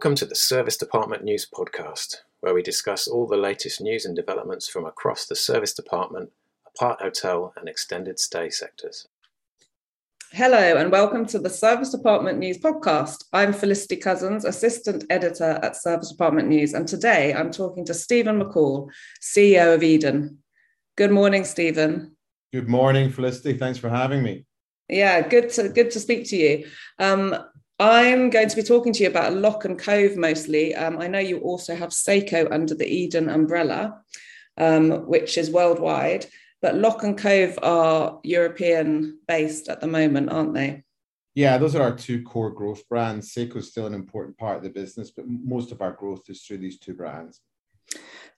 Welcome 0.00 0.16
to 0.16 0.24
the 0.24 0.34
Serviced 0.34 0.80
Apartment 0.80 1.24
News 1.24 1.46
Podcast, 1.46 2.22
where 2.40 2.54
we 2.54 2.62
discuss 2.62 3.06
all 3.06 3.26
the 3.26 3.36
latest 3.36 3.82
news 3.82 4.06
and 4.06 4.16
developments 4.16 4.66
from 4.66 4.86
across 4.86 5.26
the 5.26 5.36
serviced 5.36 5.78
apartment, 5.78 6.30
apart 6.66 7.02
hotel, 7.02 7.52
and 7.58 7.68
extended 7.68 8.18
stay 8.18 8.48
sectors. 8.48 9.06
Hello, 10.32 10.78
and 10.78 10.90
welcome 10.90 11.26
to 11.26 11.38
the 11.38 11.50
Serviced 11.50 11.92
Apartment 11.92 12.38
News 12.38 12.56
Podcast. 12.56 13.24
I'm 13.34 13.52
Felicity 13.52 13.96
Cousins, 13.96 14.46
Assistant 14.46 15.04
Editor 15.10 15.60
at 15.62 15.76
Serviced 15.76 16.14
Apartment 16.14 16.48
News, 16.48 16.72
and 16.72 16.88
today 16.88 17.34
I'm 17.34 17.50
talking 17.50 17.84
to 17.84 17.92
Stephen 17.92 18.40
McCall, 18.40 18.88
CEO 19.20 19.74
of 19.74 19.82
Edyn. 19.82 20.38
Good 20.96 21.10
morning, 21.10 21.44
Stephen. 21.44 22.16
Good 22.54 22.70
morning, 22.70 23.10
Felicity. 23.10 23.52
Thanks 23.58 23.78
for 23.78 23.90
having 23.90 24.22
me. 24.22 24.46
Yeah, 24.90 25.20
good 25.26 25.50
to 25.50 25.68
good 25.68 25.90
to 25.92 26.00
speak 26.00 26.26
to 26.30 26.36
you. 26.36 26.66
Um, 26.98 27.36
I'm 27.80 28.28
going 28.28 28.50
to 28.50 28.56
be 28.56 28.62
talking 28.62 28.92
to 28.92 29.02
you 29.02 29.08
about 29.08 29.32
Locke 29.32 29.64
and 29.64 29.78
Cove 29.78 30.14
mostly. 30.14 30.74
Um, 30.74 30.98
I 30.98 31.06
know 31.06 31.18
you 31.18 31.38
also 31.38 31.74
have 31.74 31.94
SACO 31.94 32.46
under 32.50 32.74
the 32.74 32.84
Edyn 32.84 33.34
umbrella, 33.34 34.02
um, 34.58 35.06
which 35.08 35.38
is 35.38 35.50
worldwide, 35.50 36.26
but 36.60 36.74
Lock 36.74 37.04
and 37.04 37.16
Cove 37.16 37.58
are 37.62 38.20
European 38.22 39.18
based 39.26 39.70
at 39.70 39.80
the 39.80 39.86
moment, 39.86 40.30
aren't 40.30 40.52
they? 40.52 40.84
Yeah, 41.34 41.56
those 41.56 41.74
are 41.74 41.82
our 41.82 41.96
two 41.96 42.22
core 42.22 42.50
growth 42.50 42.86
brands. 42.86 43.32
SACO 43.32 43.60
is 43.60 43.70
still 43.70 43.86
an 43.86 43.94
important 43.94 44.36
part 44.36 44.58
of 44.58 44.62
the 44.62 44.68
business, 44.68 45.10
but 45.10 45.26
most 45.26 45.72
of 45.72 45.80
our 45.80 45.92
growth 45.92 46.28
is 46.28 46.42
through 46.42 46.58
these 46.58 46.78
two 46.78 46.92
brands. 46.92 47.40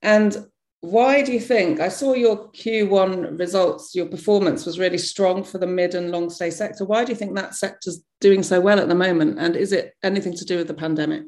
And 0.03 0.37
why 0.83 1.23
do 1.23 1.33
you 1.33 1.39
think 1.39 1.79
I 1.79 1.89
saw 1.89 2.13
your 2.13 2.49
Q1 2.49 3.39
results, 3.39 3.95
your 3.95 4.07
performance 4.07 4.67
was 4.67 4.81
really 4.81 4.99
strong 4.99 5.45
for 5.45 5.59
the 5.59 5.67
mid 5.67 5.95
and 5.95 6.11
long 6.11 6.29
stay 6.29 6.51
sector? 6.51 6.85
Why 6.85 7.05
do 7.05 7.13
you 7.13 7.17
think 7.17 7.37
that 7.37 7.55
sector's 7.55 8.03
doing 8.21 8.43
so 8.43 8.61
well 8.61 8.81
at 8.81 8.89
the 8.89 8.95
moment? 8.97 9.39
And 9.39 9.55
is 9.55 9.73
it 9.73 9.95
anything 10.03 10.35
to 10.35 10.45
do 10.45 10.57
with 10.57 10.67
the 10.67 10.75
pandemic? 10.75 11.23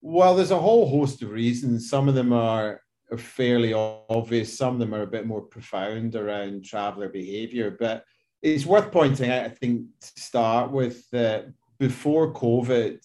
Well, 0.00 0.34
there's 0.34 0.52
a 0.52 0.58
whole 0.58 0.88
host 0.88 1.20
of 1.20 1.30
reasons. 1.30 1.90
Some 1.90 2.08
of 2.08 2.14
them 2.14 2.32
are, 2.32 2.80
are 3.12 3.18
fairly 3.18 3.74
obvious, 3.74 4.56
some 4.56 4.72
of 4.72 4.80
them 4.80 4.94
are 4.94 5.02
a 5.02 5.06
bit 5.06 5.26
more 5.26 5.42
profound 5.42 6.14
around 6.14 6.64
traveller 6.64 7.10
behaviour. 7.10 7.76
But 7.78 8.04
it's 8.40 8.64
worth 8.64 8.90
pointing 8.90 9.30
out, 9.30 9.44
I 9.44 9.50
think, 9.50 9.84
to 10.00 10.12
start 10.16 10.70
with 10.70 11.06
that 11.10 11.52
before 11.78 12.32
COVID, 12.32 13.04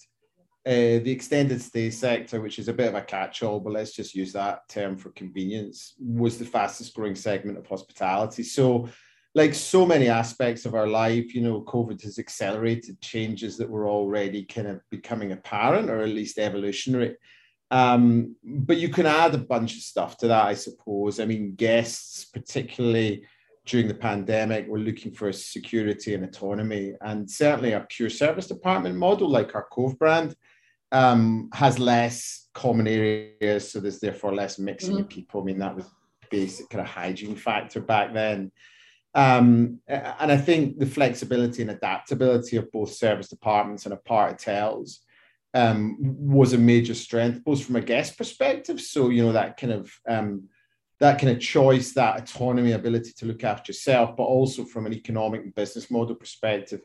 uh, 0.67 0.97
the 1.03 1.11
extended 1.11 1.61
stay 1.61 1.91
sector, 1.91 2.41
which 2.41 2.57
is 2.57 2.67
a 2.67 2.73
bit 2.73 2.87
of 2.87 2.95
a 2.95 3.01
catch-all, 3.01 3.59
but 3.59 3.73
let's 3.73 3.93
just 3.93 4.15
use 4.15 4.33
that 4.33 4.67
term 4.67 4.97
for 4.97 5.11
convenience, 5.11 5.93
was 5.99 6.39
the 6.39 6.45
fastest 6.45 6.95
growing 6.95 7.13
segment 7.13 7.59
of 7.59 7.67
hospitality. 7.67 8.41
So, 8.41 8.89
like 9.35 9.53
so 9.53 9.85
many 9.85 10.07
aspects 10.07 10.65
of 10.65 10.73
our 10.73 10.87
life, 10.87 11.35
you 11.35 11.41
know, 11.41 11.61
COVID 11.61 12.01
has 12.01 12.17
accelerated 12.17 12.99
changes 12.99 13.57
that 13.57 13.69
were 13.69 13.87
already 13.87 14.43
kind 14.43 14.67
of 14.67 14.81
becoming 14.89 15.33
apparent, 15.33 15.89
or 15.89 15.99
at 16.01 16.09
least 16.09 16.39
evolutionary. 16.39 17.15
Um, 17.69 18.35
but 18.43 18.77
you 18.77 18.89
can 18.89 19.05
add 19.05 19.35
a 19.35 19.39
bunch 19.39 19.75
of 19.75 19.81
stuff 19.81 20.17
to 20.19 20.27
that, 20.29 20.45
I 20.45 20.55
suppose. 20.55 21.19
I 21.19 21.25
mean, 21.25 21.53
guests, 21.55 22.25
particularly 22.25 23.25
during 23.65 23.87
the 23.87 23.93
pandemic, 23.93 24.67
were 24.67 24.79
looking 24.79 25.11
for 25.11 25.31
security 25.31 26.15
and 26.15 26.23
autonomy, 26.23 26.93
and 27.01 27.29
certainly 27.29 27.73
a 27.73 27.85
pure 27.87 28.09
serviced 28.09 28.49
apartment 28.49 28.95
model 28.95 29.29
like 29.29 29.53
our 29.53 29.67
Cove 29.71 29.99
brand 29.99 30.35
um, 30.95 31.49
has 31.53 31.77
less 31.77 32.47
common 32.53 32.87
areas, 32.87 33.69
so 33.69 33.81
there's 33.81 33.99
therefore 33.99 34.33
less 34.33 34.57
mixing 34.57 34.93
mm-hmm. 34.93 35.01
of 35.01 35.09
people. 35.09 35.41
I 35.41 35.43
mean, 35.43 35.59
that 35.59 35.75
was 35.75 35.85
basic 36.31 36.69
kind 36.69 36.81
of 36.81 36.87
hygiene 36.87 37.35
factor 37.35 37.81
back 37.81 38.13
then. 38.13 38.51
Um, 39.13 39.81
and 39.87 40.31
I 40.31 40.37
think 40.37 40.79
the 40.79 40.85
flexibility 40.85 41.61
and 41.61 41.71
adaptability 41.71 42.55
of 42.55 42.71
both 42.71 42.93
serviced 42.93 43.33
apartments 43.33 43.85
and 43.85 43.93
apart 43.93 44.31
hotels 44.31 45.01
um, 45.53 45.97
was 45.99 46.53
a 46.53 46.57
major 46.57 46.93
strength, 46.93 47.43
both 47.43 47.65
from 47.65 47.75
a 47.75 47.81
guest 47.81 48.17
perspective. 48.17 48.79
So 48.79 49.09
you 49.09 49.23
know 49.23 49.33
that 49.33 49.57
kind 49.57 49.73
of 49.73 49.91
um, 50.07 50.47
that 51.01 51.19
kind 51.19 51.35
of 51.35 51.41
choice, 51.41 51.91
that 51.93 52.21
autonomy, 52.21 52.71
ability 52.71 53.11
to 53.17 53.25
look 53.25 53.43
after 53.43 53.71
yourself, 53.71 54.15
but 54.15 54.23
also 54.23 54.63
from 54.63 54.85
an 54.85 54.93
economic 54.93 55.43
and 55.43 55.55
business 55.55 55.91
model 55.91 56.15
perspective, 56.15 56.81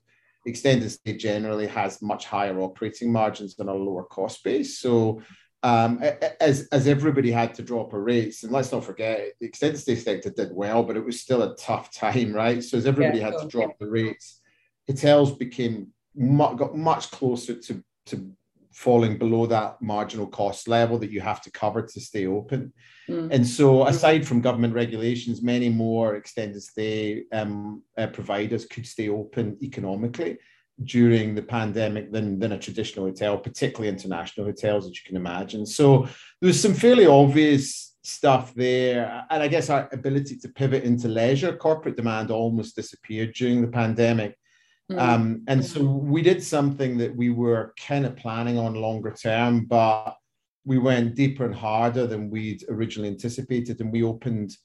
extended 0.47 0.91
stay 0.91 1.17
generally 1.17 1.67
has 1.67 2.01
much 2.01 2.25
higher 2.27 2.61
operating 2.61 3.13
margins 3.13 3.57
than 3.57 3.69
a 3.69 3.75
lower 3.75 4.05
cost 4.05 4.43
base. 4.43 4.79
So 4.79 5.21
um, 5.63 6.03
as 6.41 6.69
as 6.73 6.87
everybody 6.87 7.31
had 7.31 7.55
to 7.55 7.63
drop 7.63 7.93
our 7.93 8.01
rates, 8.01 8.43
and 8.43 8.53
let's 8.53 8.73
not 8.73 8.85
forget 8.85 9.33
the 9.41 9.47
extended 9.47 9.79
stay 9.79 9.97
sector 9.97 10.31
did 10.31 10.53
well, 10.53 10.83
but 10.83 10.97
it 10.97 11.05
was 11.05 11.21
still 11.21 11.43
a 11.43 11.55
tough 11.57 11.93
time, 11.95 12.33
right? 12.33 12.63
So 12.65 12.79
as 12.79 12.87
everybody 12.87 13.19
yeah, 13.19 13.27
had 13.27 13.39
to 13.39 13.49
drop 13.49 13.79
the 13.79 13.91
rates, 13.91 14.41
hotels 14.89 15.33
became 15.33 15.89
got 16.17 16.77
much 16.77 17.11
closer 17.11 17.55
to 17.55 17.85
to 18.07 18.33
falling 18.73 19.19
below 19.19 19.47
that 19.47 19.81
marginal 19.83 20.27
cost 20.27 20.69
level 20.69 20.99
that 20.99 21.11
you 21.11 21.21
have 21.21 21.43
to 21.43 21.51
cover 21.51 21.83
to 21.83 22.01
stay 22.01 22.27
open. 22.27 22.73
Mm. 23.09 23.29
And 23.33 23.47
so, 23.47 23.87
aside 23.87 24.27
from 24.27 24.41
government 24.41 24.75
regulations, 24.75 25.43
many 25.43 25.69
more 25.69 26.17
extended 26.17 26.63
stay 26.63 27.25
um, 27.33 27.83
uh, 27.99 28.07
providers 28.09 28.67
could 28.67 28.87
stay 28.87 29.09
open 29.09 29.59
economically 29.63 30.39
during 30.85 31.35
the 31.35 31.43
pandemic 31.43 32.11
than, 32.11 32.39
than 32.39 32.53
a 32.53 32.59
traditional 32.59 33.07
hotel, 33.07 33.37
particularly 33.37 33.89
international 33.89 34.47
hotels, 34.47 34.87
as 34.87 34.93
you 34.93 35.03
can 35.05 35.17
imagine. 35.17 35.67
So, 35.67 36.09
there 36.41 36.49
was 36.49 36.61
some 36.61 36.75
fairly 36.75 37.07
obvious 37.07 37.91
stuff 38.03 38.55
there. 38.55 39.25
And 39.31 39.43
I 39.43 39.49
guess 39.49 39.71
our 39.71 39.89
ability 39.93 40.37
to 40.39 40.49
pivot 40.49 40.85
into 40.85 41.09
leisure, 41.09 41.57
corporate 41.57 41.97
demand 41.97 42.31
almost 42.31 42.77
disappeared 42.77 43.35
during 43.35 43.61
the 43.61 43.69
pandemic. 43.69 44.37
Mm. 44.91 44.99
Um, 44.99 45.45
and 45.47 45.65
so 45.65 45.83
we 45.83 46.21
did 46.21 46.43
something 46.43 46.99
that 46.99 47.15
we 47.15 47.31
were 47.31 47.75
kind 47.79 48.05
of 48.05 48.17
planning 48.17 48.59
on 48.59 48.75
longer 48.75 49.13
term, 49.13 49.67
but 49.67 50.17
we 50.65 50.79
went 50.79 51.15
deeper 51.15 51.45
and 51.45 51.55
harder 51.55 52.07
than 52.07 52.31
we'd 52.31 52.65
originally 52.69 53.09
anticipated. 53.09 53.81
And 53.81 53.93
we 53.93 54.03
opened 54.03 54.57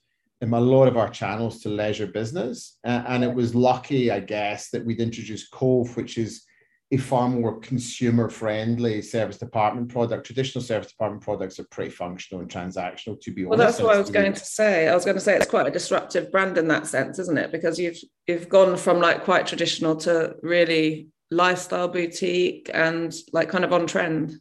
um, 0.41 0.53
a 0.53 0.59
lot 0.59 0.87
of 0.87 0.97
our 0.97 1.09
channels 1.09 1.61
to 1.61 1.69
leisure 1.69 2.07
business. 2.07 2.79
Uh, 2.83 3.03
and 3.07 3.23
it 3.23 3.33
was 3.33 3.53
lucky, 3.53 4.11
I 4.11 4.19
guess, 4.19 4.69
that 4.71 4.83
we'd 4.83 4.99
introduced 4.99 5.51
Cove, 5.51 5.95
which 5.95 6.17
is 6.17 6.43
a 6.91 6.97
far 6.97 7.27
more 7.27 7.59
consumer 7.59 8.29
friendly 8.29 9.01
serviced 9.01 9.41
apartment 9.41 9.89
product. 9.89 10.25
Traditional 10.25 10.63
serviced 10.63 10.93
apartment 10.93 11.23
products 11.23 11.59
are 11.59 11.65
pretty 11.71 11.89
functional 11.89 12.41
and 12.41 12.49
transactional, 12.49 13.19
to 13.21 13.31
be 13.31 13.43
honest. 13.43 13.49
Well, 13.49 13.57
that's 13.57 13.81
what 13.81 13.95
I 13.95 13.97
was 13.97 14.11
going 14.11 14.33
to 14.33 14.45
say. 14.45 14.87
I 14.87 14.93
was 14.93 15.03
going 15.03 15.17
to 15.17 15.21
say 15.21 15.35
it's 15.35 15.49
quite 15.49 15.67
a 15.67 15.71
disruptive 15.71 16.31
brand 16.31 16.57
in 16.57 16.67
that 16.67 16.85
sense, 16.85 17.17
isn't 17.17 17.37
it? 17.37 17.51
Because 17.51 17.79
you've 17.79 17.97
you've 18.27 18.49
gone 18.49 18.77
from 18.77 18.99
like 18.99 19.23
quite 19.23 19.47
traditional 19.47 19.95
to 19.97 20.35
really 20.41 21.07
lifestyle 21.31 21.87
boutique 21.87 22.69
and 22.73 23.13
like 23.33 23.49
kind 23.49 23.65
of 23.65 23.73
on 23.73 23.87
trend. 23.87 24.35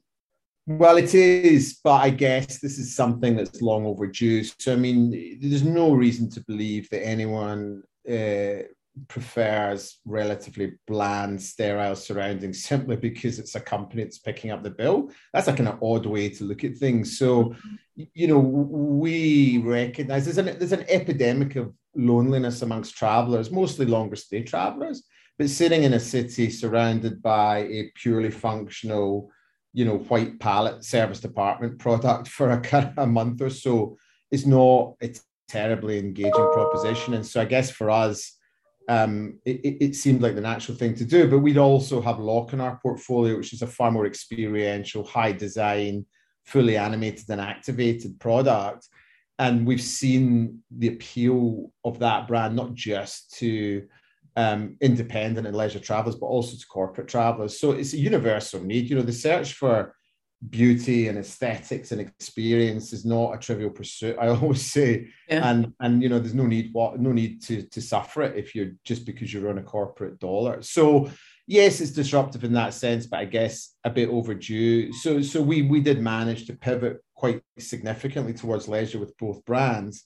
Well, 0.66 0.96
it 0.96 1.14
is, 1.14 1.78
but 1.84 2.02
I 2.02 2.10
guess 2.10 2.58
this 2.58 2.78
is 2.78 2.96
something 2.96 3.36
that's 3.36 3.60
long 3.60 3.84
overdue. 3.84 4.44
So, 4.44 4.72
I 4.72 4.76
mean, 4.76 5.38
there's 5.40 5.62
no 5.62 5.92
reason 5.92 6.30
to 6.30 6.44
believe 6.44 6.88
that 6.90 7.06
anyone 7.06 7.82
uh, 8.08 8.64
prefers 9.08 9.98
relatively 10.04 10.74
bland, 10.86 11.40
sterile 11.40 11.96
surroundings 11.96 12.64
simply 12.68 12.96
because 12.96 13.38
it's 13.38 13.54
a 13.54 13.60
company 13.60 14.04
that's 14.04 14.18
picking 14.18 14.50
up 14.50 14.62
the 14.62 14.70
bill. 14.70 15.10
That's 15.32 15.48
a 15.48 15.52
kind 15.52 15.68
of 15.68 15.82
odd 15.82 16.06
way 16.06 16.28
to 16.30 16.44
look 16.44 16.64
at 16.64 16.76
things. 16.76 17.18
So, 17.18 17.54
you 17.96 18.26
know, 18.26 18.38
we 18.38 19.58
recognize 19.58 20.24
there's 20.24 20.38
an, 20.38 20.58
there's 20.58 20.72
an 20.72 20.86
epidemic 20.88 21.56
of 21.56 21.72
loneliness 21.94 22.62
amongst 22.62 22.96
travelers, 22.96 23.50
mostly 23.50 23.86
longer 23.86 24.16
stay 24.16 24.42
travelers, 24.42 25.04
but 25.38 25.50
sitting 25.50 25.82
in 25.82 25.94
a 25.94 26.00
city 26.00 26.50
surrounded 26.50 27.22
by 27.22 27.58
a 27.58 27.90
purely 27.94 28.30
functional, 28.30 29.30
you 29.72 29.84
know, 29.84 29.98
white 29.98 30.38
pallet 30.38 30.84
serviced 30.84 31.24
apartment 31.24 31.78
product 31.78 32.28
for 32.28 32.50
a, 32.50 32.60
kind 32.60 32.86
of 32.86 32.98
a 32.98 33.06
month 33.06 33.40
or 33.40 33.50
so 33.50 33.96
is 34.30 34.46
not 34.46 34.94
a 35.02 35.14
terribly 35.48 35.98
engaging 35.98 36.32
proposition. 36.32 37.14
And 37.14 37.26
so 37.26 37.40
I 37.40 37.44
guess 37.44 37.70
for 37.70 37.90
us, 37.90 38.36
um, 38.88 39.38
it, 39.44 39.76
it, 39.80 39.96
seemed 39.96 40.20
like 40.20 40.34
the 40.34 40.40
natural 40.40 40.76
thing 40.76 40.94
to 40.96 41.04
do. 41.04 41.28
But 41.28 41.38
we'd 41.38 41.58
also 41.58 42.00
have 42.00 42.18
Locke 42.18 42.52
in 42.52 42.60
our 42.60 42.78
portfolio, 42.82 43.36
which 43.36 43.52
is 43.52 43.62
a 43.62 43.66
far 43.66 43.90
more 43.90 44.06
experiential, 44.06 45.04
high 45.04 45.32
design, 45.32 46.04
fully 46.44 46.76
animated 46.76 47.28
and 47.30 47.40
activated 47.40 48.20
product. 48.20 48.88
And 49.38 49.66
we've 49.66 49.80
seen 49.80 50.62
the 50.70 50.88
appeal 50.88 51.72
of 51.84 51.98
that 52.00 52.28
brand 52.28 52.54
not 52.54 52.74
just 52.74 53.34
to 53.38 53.86
um, 54.36 54.76
independent 54.80 55.46
and 55.46 55.56
leisure 55.56 55.80
travelers, 55.80 56.16
but 56.16 56.26
also 56.26 56.56
to 56.56 56.66
corporate 56.66 57.08
travelers. 57.08 57.58
So 57.58 57.72
it's 57.72 57.94
a 57.94 57.98
universal 57.98 58.60
need. 58.60 58.90
You 58.90 58.96
know, 58.96 59.02
the 59.02 59.12
search 59.12 59.54
for 59.54 59.94
beauty 60.50 61.08
and 61.08 61.18
aesthetics 61.18 61.92
and 61.92 62.00
experience 62.00 62.92
is 62.92 63.04
not 63.04 63.34
a 63.34 63.38
trivial 63.38 63.70
pursuit 63.70 64.16
i 64.20 64.28
always 64.36 64.64
say. 64.64 65.08
Yeah. 65.28 65.48
and 65.48 65.72
and 65.80 66.02
you 66.02 66.08
know 66.08 66.18
there's 66.18 66.34
no 66.34 66.46
need 66.46 66.70
what 66.72 67.00
no 67.00 67.12
need 67.12 67.42
to 67.42 67.62
to 67.62 67.80
suffer 67.80 68.22
it 68.22 68.36
if 68.36 68.54
you're 68.54 68.72
just 68.84 69.06
because 69.06 69.32
you're 69.32 69.48
on 69.48 69.58
a 69.58 69.62
corporate 69.62 70.18
dollar. 70.18 70.62
So 70.62 71.10
yes 71.46 71.80
it's 71.80 71.92
disruptive 71.92 72.42
in 72.42 72.54
that 72.54 72.72
sense 72.72 73.04
but 73.04 73.20
i 73.20 73.24
guess 73.26 73.74
a 73.84 73.90
bit 73.90 74.08
overdue. 74.08 74.92
So 74.92 75.22
so 75.22 75.40
we 75.42 75.62
we 75.62 75.80
did 75.80 76.00
manage 76.00 76.46
to 76.46 76.54
pivot 76.54 77.02
quite 77.14 77.42
significantly 77.58 78.34
towards 78.34 78.68
leisure 78.68 78.98
with 78.98 79.16
both 79.18 79.44
brands 79.44 80.04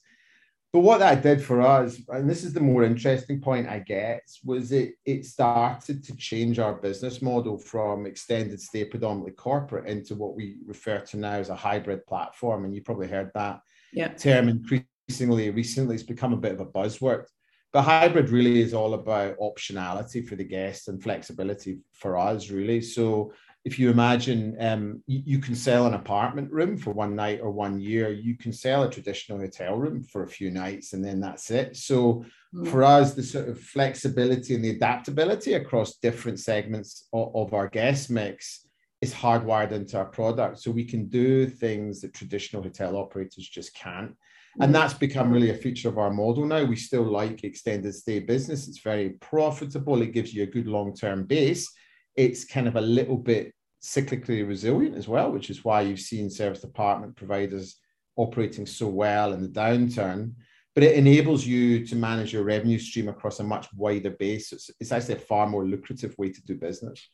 but 0.71 0.81
what 0.81 0.99
that 0.99 1.23
did 1.23 1.43
for 1.43 1.61
us, 1.61 1.99
and 2.09 2.29
this 2.29 2.43
is 2.43 2.53
the 2.53 2.59
more 2.59 2.83
interesting 2.83 3.41
point, 3.41 3.67
I 3.67 3.79
guess, 3.79 4.39
was 4.45 4.71
it 4.71 4.93
it 5.03 5.25
started 5.25 6.03
to 6.03 6.15
change 6.15 6.59
our 6.59 6.73
business 6.73 7.23
model 7.23 7.57
from 7.57 8.05
extended 8.05 8.61
stay 8.61 8.85
predominantly 8.85 9.31
corporate 9.31 9.87
into 9.87 10.13
what 10.13 10.35
we 10.35 10.57
refer 10.65 10.99
to 10.99 11.17
now 11.17 11.33
as 11.33 11.49
a 11.49 11.55
hybrid 11.55 12.05
platform. 12.05 12.65
And 12.65 12.75
you 12.75 12.83
probably 12.83 13.07
heard 13.07 13.31
that 13.33 13.61
yeah. 13.93 14.09
term 14.09 14.47
increasingly 14.47 15.49
recently. 15.49 15.95
It's 15.95 16.03
become 16.03 16.33
a 16.33 16.37
bit 16.37 16.53
of 16.53 16.61
a 16.61 16.65
buzzword. 16.65 17.25
But 17.73 17.83
hybrid 17.83 18.29
really 18.29 18.61
is 18.61 18.73
all 18.73 18.93
about 18.93 19.37
optionality 19.39 20.27
for 20.27 20.35
the 20.35 20.43
guests 20.43 20.87
and 20.87 21.01
flexibility 21.01 21.79
for 21.93 22.17
us, 22.17 22.49
really. 22.49 22.81
So 22.81 23.33
if 23.65 23.77
you 23.77 23.89
imagine 23.89 24.55
um, 24.59 25.03
you, 25.05 25.21
you, 25.25 25.39
can 25.39 25.53
sell 25.53 25.85
an 25.85 25.93
apartment 25.93 26.51
room 26.51 26.77
for 26.77 26.91
one 26.91 27.15
night 27.15 27.41
or 27.41 27.51
one 27.51 27.79
year, 27.79 28.09
you 28.11 28.37
can 28.37 28.53
sell 28.53 28.83
a 28.83 28.89
traditional 28.89 29.37
hotel 29.37 29.75
room 29.75 30.01
for 30.01 30.23
a 30.23 30.27
few 30.27 30.49
nights 30.49 30.93
and 30.93 31.03
then 31.03 31.19
that's 31.19 31.51
it. 31.51 31.75
So 31.75 32.25
mm. 32.55 32.67
for 32.67 32.83
us, 32.83 33.13
the 33.13 33.23
sort 33.23 33.49
of 33.49 33.59
flexibility 33.59 34.55
and 34.55 34.63
the 34.63 34.69
adaptability 34.69 35.53
across 35.53 35.97
different 35.97 36.39
segments 36.39 37.07
of, 37.11 37.35
of 37.35 37.53
our 37.53 37.67
guest 37.67 38.09
mix 38.09 38.65
is 39.01 39.13
hardwired 39.13 39.71
into 39.71 39.97
our 39.97 40.05
product. 40.05 40.59
So 40.59 40.71
we 40.71 40.85
can 40.85 41.07
do 41.07 41.45
things 41.45 42.01
that 42.01 42.13
traditional 42.13 42.63
hotel 42.63 42.95
operators 42.95 43.47
just 43.47 43.73
can't. 43.75 44.15
And 44.61 44.69
mm. 44.69 44.73
that's 44.73 44.93
become 44.93 45.31
really 45.31 45.49
a 45.49 45.55
feature 45.55 45.89
of 45.89 45.97
our 45.97 46.11
model 46.11 46.45
now. 46.45 46.63
We 46.63 46.77
still 46.77 47.03
like 47.03 47.43
extended 47.43 47.93
stay 47.93 48.19
business. 48.19 48.69
It's 48.69 48.79
very 48.79 49.11
profitable. 49.19 50.01
It 50.01 50.13
gives 50.13 50.33
you 50.33 50.43
a 50.43 50.47
good 50.47 50.67
long 50.67 50.95
term 50.95 51.25
base 51.25 51.69
it's 52.15 52.45
kind 52.45 52.67
of 52.67 52.75
a 52.75 52.81
little 52.81 53.17
bit 53.17 53.53
cyclically 53.81 54.47
resilient 54.47 54.95
as 54.95 55.07
well, 55.07 55.31
which 55.31 55.49
is 55.49 55.63
why 55.63 55.81
you've 55.81 55.99
seen 55.99 56.29
serviced 56.29 56.63
apartment 56.63 57.15
providers 57.15 57.77
operating 58.15 58.65
so 58.65 58.87
well 58.87 59.33
in 59.33 59.41
the 59.41 59.47
downturn. 59.47 60.33
But 60.75 60.83
it 60.83 60.95
enables 60.95 61.45
you 61.45 61.85
to 61.87 61.95
manage 61.95 62.31
your 62.31 62.43
revenue 62.43 62.77
stream 62.77 63.09
across 63.09 63.39
a 63.39 63.43
much 63.43 63.67
wider 63.73 64.11
base. 64.11 64.51
It's, 64.53 64.69
it's 64.79 64.91
actually 64.91 65.15
a 65.15 65.19
far 65.19 65.47
more 65.47 65.65
lucrative 65.65 66.15
way 66.17 66.29
to 66.29 66.41
do 66.43 66.55
business. 66.55 67.09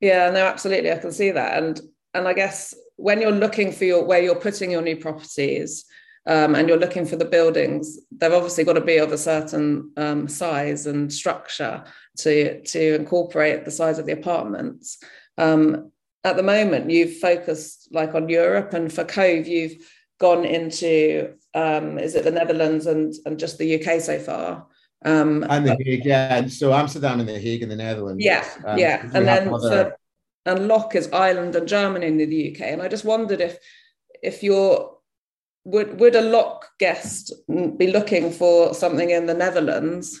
Yeah, 0.00 0.30
no, 0.30 0.46
absolutely. 0.46 0.92
I 0.92 0.98
can 0.98 1.12
see 1.12 1.30
that. 1.32 1.62
And 1.62 1.80
and 2.14 2.26
I 2.26 2.32
guess 2.32 2.74
when 2.96 3.20
you're 3.20 3.30
looking 3.32 3.72
for 3.72 3.84
your 3.84 4.04
where 4.04 4.22
you're 4.22 4.36
putting 4.36 4.70
your 4.70 4.82
new 4.82 4.96
properties, 4.96 5.84
um, 6.28 6.54
and 6.54 6.68
you're 6.68 6.78
looking 6.78 7.06
for 7.06 7.16
the 7.16 7.24
buildings, 7.24 7.98
they've 8.12 8.32
obviously 8.32 8.62
got 8.62 8.74
to 8.74 8.82
be 8.82 8.98
of 8.98 9.12
a 9.12 9.18
certain 9.18 9.90
um, 9.96 10.28
size 10.28 10.86
and 10.86 11.10
structure 11.10 11.82
to, 12.18 12.60
to 12.62 12.94
incorporate 12.94 13.64
the 13.64 13.70
size 13.70 13.98
of 13.98 14.04
the 14.04 14.12
apartments. 14.12 15.02
Um, 15.38 15.90
at 16.24 16.36
the 16.36 16.42
moment, 16.42 16.90
you've 16.90 17.16
focused 17.16 17.88
like 17.92 18.14
on 18.14 18.28
Europe, 18.28 18.74
and 18.74 18.92
for 18.92 19.04
Cove, 19.04 19.48
you've 19.48 19.82
gone 20.20 20.44
into 20.44 21.34
um, 21.54 21.98
is 21.98 22.14
it 22.14 22.24
the 22.24 22.30
Netherlands 22.30 22.86
and, 22.86 23.14
and 23.24 23.38
just 23.38 23.56
the 23.56 23.80
UK 23.82 24.00
so 24.00 24.18
far? 24.18 24.66
Um, 25.04 25.46
and 25.48 25.66
the 25.66 25.78
Hague, 25.82 26.04
yeah. 26.04 26.46
So 26.48 26.74
Amsterdam 26.74 27.20
and 27.20 27.28
the 27.28 27.38
Hague 27.38 27.62
in 27.62 27.70
the 27.70 27.76
Netherlands. 27.76 28.22
Yeah, 28.22 28.46
um, 28.66 28.78
yeah. 28.78 29.08
And 29.14 29.26
then 29.26 29.48
other... 29.48 29.70
for, 29.70 29.98
and 30.44 30.68
Locke 30.68 30.94
is 30.94 31.08
Ireland 31.10 31.56
and 31.56 31.66
Germany 31.66 32.06
in 32.06 32.18
the 32.18 32.54
UK. 32.54 32.62
And 32.66 32.82
I 32.82 32.88
just 32.88 33.06
wondered 33.06 33.40
if 33.40 33.58
if 34.22 34.42
you're 34.42 34.97
would 35.68 36.00
would 36.00 36.16
a 36.16 36.22
Locke 36.22 36.66
guest 36.78 37.32
be 37.76 37.88
looking 37.88 38.30
for 38.32 38.74
something 38.74 39.10
in 39.10 39.26
the 39.26 39.34
Netherlands 39.34 40.20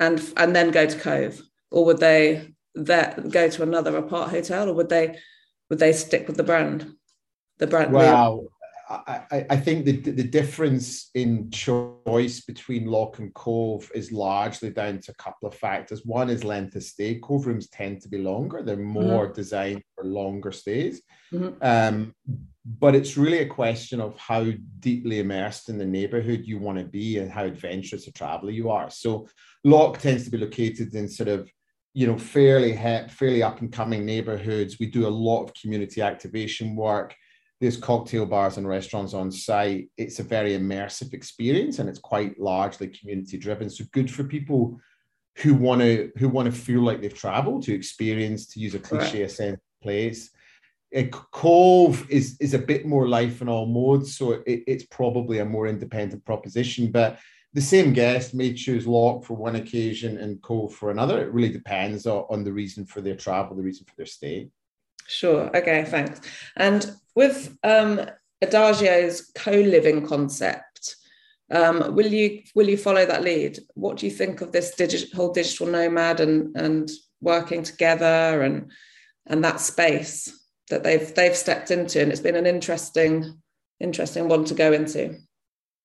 and 0.00 0.20
and 0.36 0.56
then 0.56 0.70
go 0.70 0.86
to 0.86 0.98
Cove, 0.98 1.42
or 1.70 1.84
would 1.84 1.98
they 1.98 2.54
that 2.74 3.30
go 3.30 3.48
to 3.48 3.62
another 3.62 3.96
apart 3.96 4.30
hotel, 4.30 4.68
or 4.68 4.74
would 4.74 4.88
they 4.88 5.18
would 5.68 5.78
they 5.78 5.92
stick 5.92 6.26
with 6.26 6.36
the 6.36 6.42
brand? 6.42 6.94
The 7.58 7.66
brand. 7.66 7.92
Wow. 7.92 8.46
I, 8.86 9.46
I 9.48 9.56
think 9.56 9.86
the, 9.86 9.96
the 9.96 10.24
difference 10.24 11.08
in 11.14 11.50
choice 11.50 12.42
between 12.42 12.84
Locke 12.84 13.18
and 13.18 13.32
Cove 13.32 13.90
is 13.94 14.12
largely 14.12 14.68
down 14.68 15.00
to 15.00 15.10
a 15.10 15.14
couple 15.14 15.48
of 15.48 15.54
factors. 15.54 16.04
One 16.04 16.28
is 16.28 16.44
length 16.44 16.76
of 16.76 16.82
stay. 16.82 17.14
Cove 17.14 17.46
rooms 17.46 17.68
tend 17.70 18.02
to 18.02 18.10
be 18.10 18.18
longer; 18.18 18.62
they're 18.62 18.76
more 18.76 19.26
mm-hmm. 19.26 19.34
designed 19.34 19.82
for 19.94 20.04
longer 20.04 20.52
stays. 20.52 21.00
Mm-hmm. 21.32 21.54
Um, 21.62 22.14
but 22.64 22.94
it's 22.94 23.16
really 23.16 23.40
a 23.40 23.46
question 23.46 24.00
of 24.00 24.18
how 24.18 24.50
deeply 24.80 25.20
immersed 25.20 25.68
in 25.68 25.76
the 25.76 25.84
neighborhood 25.84 26.42
you 26.44 26.58
want 26.58 26.78
to 26.78 26.84
be 26.84 27.18
and 27.18 27.30
how 27.30 27.44
adventurous 27.44 28.06
a 28.08 28.12
traveler 28.12 28.50
you 28.50 28.70
are. 28.70 28.88
So 28.90 29.28
Locke 29.64 29.98
tends 29.98 30.24
to 30.24 30.30
be 30.30 30.38
located 30.38 30.94
in 30.94 31.08
sort 31.08 31.28
of 31.28 31.50
you 31.92 32.06
know 32.06 32.18
fairly 32.18 32.72
hip, 32.72 33.10
fairly 33.10 33.42
up 33.42 33.60
and 33.60 33.72
coming 33.72 34.06
neighborhoods. 34.06 34.78
We 34.78 34.86
do 34.86 35.06
a 35.06 35.08
lot 35.08 35.44
of 35.44 35.54
community 35.54 36.00
activation 36.00 36.74
work. 36.74 37.14
There's 37.60 37.76
cocktail 37.76 38.26
bars 38.26 38.56
and 38.56 38.66
restaurants 38.66 39.14
on 39.14 39.30
site. 39.30 39.90
It's 39.96 40.18
a 40.18 40.24
very 40.24 40.58
immersive 40.58 41.12
experience 41.12 41.78
and 41.78 41.88
it's 41.88 42.00
quite 42.00 42.40
largely 42.40 42.88
community 42.88 43.36
driven. 43.38 43.70
So 43.70 43.84
good 43.92 44.10
for 44.10 44.24
people 44.24 44.80
who 45.36 45.54
want 45.54 45.82
to 45.82 46.10
who 46.16 46.30
want 46.30 46.46
to 46.46 46.52
feel 46.52 46.80
like 46.80 47.02
they've 47.02 47.14
traveled 47.14 47.64
to 47.64 47.74
experience 47.74 48.46
to 48.48 48.60
use 48.60 48.74
a 48.74 48.78
cliche 48.78 49.22
right. 49.22 49.30
sense 49.30 49.60
place 49.82 50.30
Cove 51.02 52.08
is 52.08 52.36
is 52.40 52.54
a 52.54 52.58
bit 52.58 52.86
more 52.86 53.08
life 53.08 53.42
in 53.42 53.48
all 53.48 53.66
modes, 53.66 54.16
so 54.16 54.32
it, 54.32 54.62
it's 54.66 54.86
probably 54.86 55.40
a 55.40 55.44
more 55.44 55.66
independent 55.66 56.24
proposition. 56.24 56.90
But 56.90 57.18
the 57.52 57.60
same 57.60 57.92
guest 57.92 58.34
may 58.34 58.52
choose 58.52 58.86
Locke 58.86 59.24
for 59.24 59.34
one 59.34 59.56
occasion 59.56 60.18
and 60.18 60.40
Cove 60.42 60.74
for 60.74 60.90
another. 60.90 61.22
It 61.22 61.32
really 61.32 61.52
depends 61.52 62.06
on, 62.06 62.24
on 62.30 62.44
the 62.44 62.52
reason 62.52 62.84
for 62.84 63.00
their 63.00 63.16
travel, 63.16 63.56
the 63.56 63.62
reason 63.62 63.86
for 63.86 63.94
their 63.96 64.06
stay. 64.06 64.48
Sure. 65.06 65.56
Okay. 65.56 65.84
Thanks. 65.84 66.20
And 66.56 66.90
with 67.14 67.56
um, 67.62 68.00
Adagio's 68.42 69.30
co-living 69.34 70.06
concept, 70.06 70.96
um, 71.50 71.94
will 71.94 72.06
you 72.06 72.42
will 72.54 72.68
you 72.68 72.76
follow 72.76 73.04
that 73.04 73.22
lead? 73.22 73.58
What 73.74 73.98
do 73.98 74.06
you 74.06 74.12
think 74.12 74.40
of 74.40 74.52
this 74.52 74.74
digital 74.74 75.08
whole 75.16 75.32
digital 75.32 75.66
nomad 75.66 76.20
and 76.20 76.56
and 76.56 76.90
working 77.20 77.62
together 77.62 78.42
and 78.42 78.70
and 79.26 79.44
that 79.44 79.60
space? 79.60 80.43
That 80.70 80.82
they've 80.82 81.14
they've 81.14 81.36
stepped 81.36 81.70
into, 81.70 82.00
and 82.00 82.10
it's 82.10 82.20
been 82.20 82.36
an 82.36 82.46
interesting 82.46 83.40
interesting 83.80 84.28
one 84.28 84.44
to 84.46 84.54
go 84.54 84.72
into. 84.72 85.16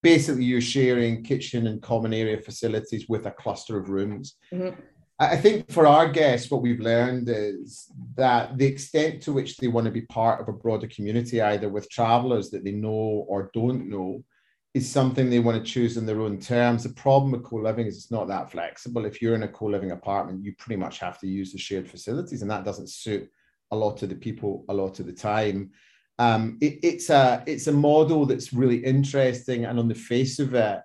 Basically, 0.02 0.44
you're 0.44 0.60
sharing 0.60 1.22
kitchen 1.22 1.66
and 1.66 1.82
common 1.82 2.14
area 2.14 2.40
facilities 2.40 3.08
with 3.08 3.26
a 3.26 3.30
cluster 3.30 3.78
of 3.78 3.90
rooms. 3.90 4.36
Mm-hmm. 4.52 4.80
I 5.18 5.36
think 5.36 5.70
for 5.70 5.86
our 5.86 6.08
guests, 6.08 6.50
what 6.50 6.62
we've 6.62 6.80
learned 6.80 7.28
is 7.28 7.92
that 8.14 8.56
the 8.56 8.64
extent 8.64 9.20
to 9.22 9.34
which 9.34 9.58
they 9.58 9.68
want 9.68 9.84
to 9.84 9.90
be 9.90 10.00
part 10.02 10.40
of 10.40 10.48
a 10.48 10.52
broader 10.52 10.86
community, 10.86 11.42
either 11.42 11.68
with 11.68 11.90
travelers 11.90 12.48
that 12.50 12.64
they 12.64 12.72
know 12.72 13.26
or 13.28 13.50
don't 13.52 13.90
know, 13.90 14.24
is 14.72 14.90
something 14.90 15.28
they 15.28 15.38
want 15.38 15.62
to 15.62 15.70
choose 15.70 15.98
in 15.98 16.06
their 16.06 16.22
own 16.22 16.38
terms. 16.38 16.84
The 16.84 16.94
problem 16.94 17.32
with 17.32 17.44
co-living 17.44 17.86
is 17.86 17.98
it's 17.98 18.10
not 18.10 18.28
that 18.28 18.50
flexible. 18.50 19.04
If 19.04 19.20
you're 19.20 19.34
in 19.34 19.42
a 19.42 19.48
co-living 19.48 19.90
apartment, 19.90 20.42
you 20.42 20.54
pretty 20.56 20.80
much 20.80 21.00
have 21.00 21.18
to 21.18 21.26
use 21.26 21.52
the 21.52 21.58
shared 21.58 21.90
facilities, 21.90 22.40
and 22.40 22.50
that 22.50 22.64
doesn't 22.64 22.88
suit 22.88 23.28
a 23.70 23.76
lot 23.76 24.02
of 24.02 24.08
the 24.08 24.14
people 24.14 24.64
a 24.68 24.74
lot 24.74 25.00
of 25.00 25.06
the 25.06 25.12
time. 25.12 25.70
Um, 26.18 26.58
it, 26.60 26.78
it's 26.82 27.08
a 27.10 27.42
it's 27.46 27.66
a 27.66 27.72
model 27.72 28.26
that's 28.26 28.52
really 28.52 28.76
interesting, 28.84 29.64
and 29.64 29.78
on 29.78 29.88
the 29.88 29.94
face 29.94 30.38
of 30.38 30.54
it, 30.54 30.80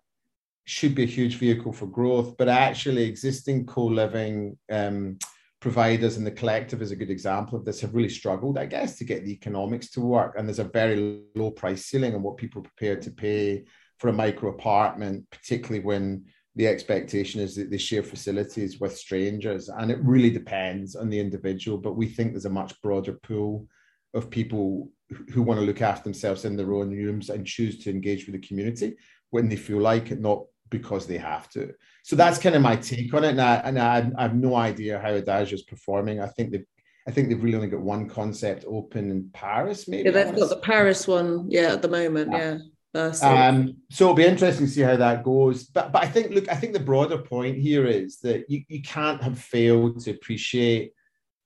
should 0.66 0.96
be 0.96 1.04
a 1.04 1.08
huge 1.08 1.36
vehicle 1.38 1.74
for 1.74 1.88
growth. 1.88 2.38
But 2.38 2.50
actually, 2.50 3.04
existing 3.04 3.66
co-living 3.66 4.58
um, 4.72 5.18
providers 5.60 6.18
and 6.18 6.26
the 6.26 6.32
collective 6.32 6.82
is 6.82 6.92
a 6.92 6.96
good 6.96 7.10
example 7.10 7.58
of 7.58 7.66
this. 7.66 7.82
Have 7.82 7.96
really 7.96 8.10
struggled, 8.10 8.58
I 8.58 8.66
guess, 8.66 8.98
to 8.98 9.04
get 9.04 9.26
the 9.26 9.34
economics 9.34 9.90
to 9.92 10.02
work, 10.02 10.36
and 10.38 10.48
there's 10.48 10.60
a 10.60 10.64
very 10.64 11.24
low 11.36 11.52
price 11.52 11.86
ceiling 11.86 12.16
on 12.16 12.24
what 12.24 12.38
people 12.38 12.62
are 12.62 12.70
prepared 12.70 13.02
to 13.04 13.12
pay 13.12 13.66
for 14.00 14.10
a 14.10 14.14
micro 14.14 14.50
apartment, 14.52 15.26
particularly 15.32 15.84
when 15.84 16.26
the 16.56 16.68
expectation 16.68 17.42
is 17.42 17.56
that 17.56 17.70
they 17.70 17.78
share 17.78 18.04
facilities 18.04 18.80
with 18.80 18.98
strangers 18.98 19.70
and 19.70 19.92
it 19.92 20.00
really 20.02 20.30
depends 20.30 20.96
on 20.96 21.10
the 21.10 21.20
individual 21.20 21.78
but 21.78 21.98
we 21.98 22.08
think 22.08 22.32
there's 22.32 22.46
a 22.46 22.50
much 22.50 22.80
broader 22.82 23.14
pool 23.24 23.68
of 24.14 24.30
people 24.30 24.90
who 25.32 25.42
want 25.42 25.60
to 25.60 25.66
look 25.66 25.82
after 25.82 26.04
themselves 26.04 26.46
in 26.46 26.56
their 26.56 26.74
own 26.74 26.92
rooms 26.92 27.30
and 27.30 27.46
choose 27.46 27.78
to 27.84 27.90
engage 27.90 28.26
with 28.26 28.34
the 28.34 28.48
community 28.48 28.96
when 29.32 29.50
they 29.50 29.56
feel 29.56 29.80
like 29.80 30.12
it 30.12 30.20
not 30.20 30.44
because 30.70 31.06
they 31.06 31.18
have 31.18 31.50
to 31.50 31.74
so 32.04 32.16
that's 32.16 32.40
kind 32.40 32.56
of 32.56 32.62
my 32.62 32.76
take 32.76 33.14
on 33.14 33.24
it 33.24 33.32
and 33.32 33.42
i, 33.42 33.56
and 33.58 33.78
I, 33.78 34.10
I 34.18 34.24
have 34.24 34.36
no 34.36 34.56
idea 34.56 35.00
how 35.00 35.12
adagio 35.12 35.56
is 35.56 35.64
performing 35.64 36.22
i 36.22 36.28
think 36.28 36.52
they've 36.52 36.66
I 37.08 37.12
think 37.12 37.30
they've 37.30 37.44
really 37.44 37.58
only 37.58 37.68
got 37.68 37.82
one 37.82 38.10
concept 38.10 38.66
open 38.68 39.12
in 39.12 39.30
Paris, 39.32 39.88
maybe. 39.88 40.10
Yeah, 40.10 40.24
they've 40.24 40.36
got 40.36 40.50
the 40.50 40.58
Paris 40.58 41.08
one, 41.08 41.46
yeah, 41.52 41.74
at 41.74 41.84
the 41.84 41.88
moment, 41.88 42.32
yeah. 42.32 42.54
yeah. 42.54 42.58
Um, 42.96 43.78
so 43.90 44.06
it'll 44.06 44.16
be 44.16 44.26
interesting 44.26 44.66
to 44.66 44.72
see 44.72 44.82
how 44.82 44.96
that 44.96 45.24
goes. 45.24 45.66
But 45.66 45.92
but 45.92 46.04
I 46.04 46.08
think 46.08 46.32
look, 46.32 46.50
I 46.50 46.56
think 46.56 46.74
the 46.74 46.80
broader 46.80 47.18
point 47.18 47.58
here 47.58 47.86
is 47.86 48.20
that 48.20 48.50
you, 48.50 48.64
you 48.68 48.82
can't 48.82 49.22
have 49.22 49.38
failed 49.38 50.00
to 50.02 50.12
appreciate 50.12 50.94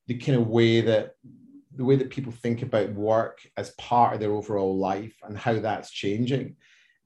the 0.07 0.17
kind 0.17 0.37
of 0.37 0.47
way 0.47 0.81
that 0.81 1.15
the 1.75 1.85
way 1.85 1.95
that 1.95 2.09
people 2.09 2.31
think 2.31 2.61
about 2.61 2.93
work 2.93 3.39
as 3.57 3.71
part 3.71 4.13
of 4.13 4.19
their 4.19 4.31
overall 4.31 4.77
life 4.77 5.15
and 5.23 5.37
how 5.37 5.59
that's 5.59 5.91
changing. 5.91 6.55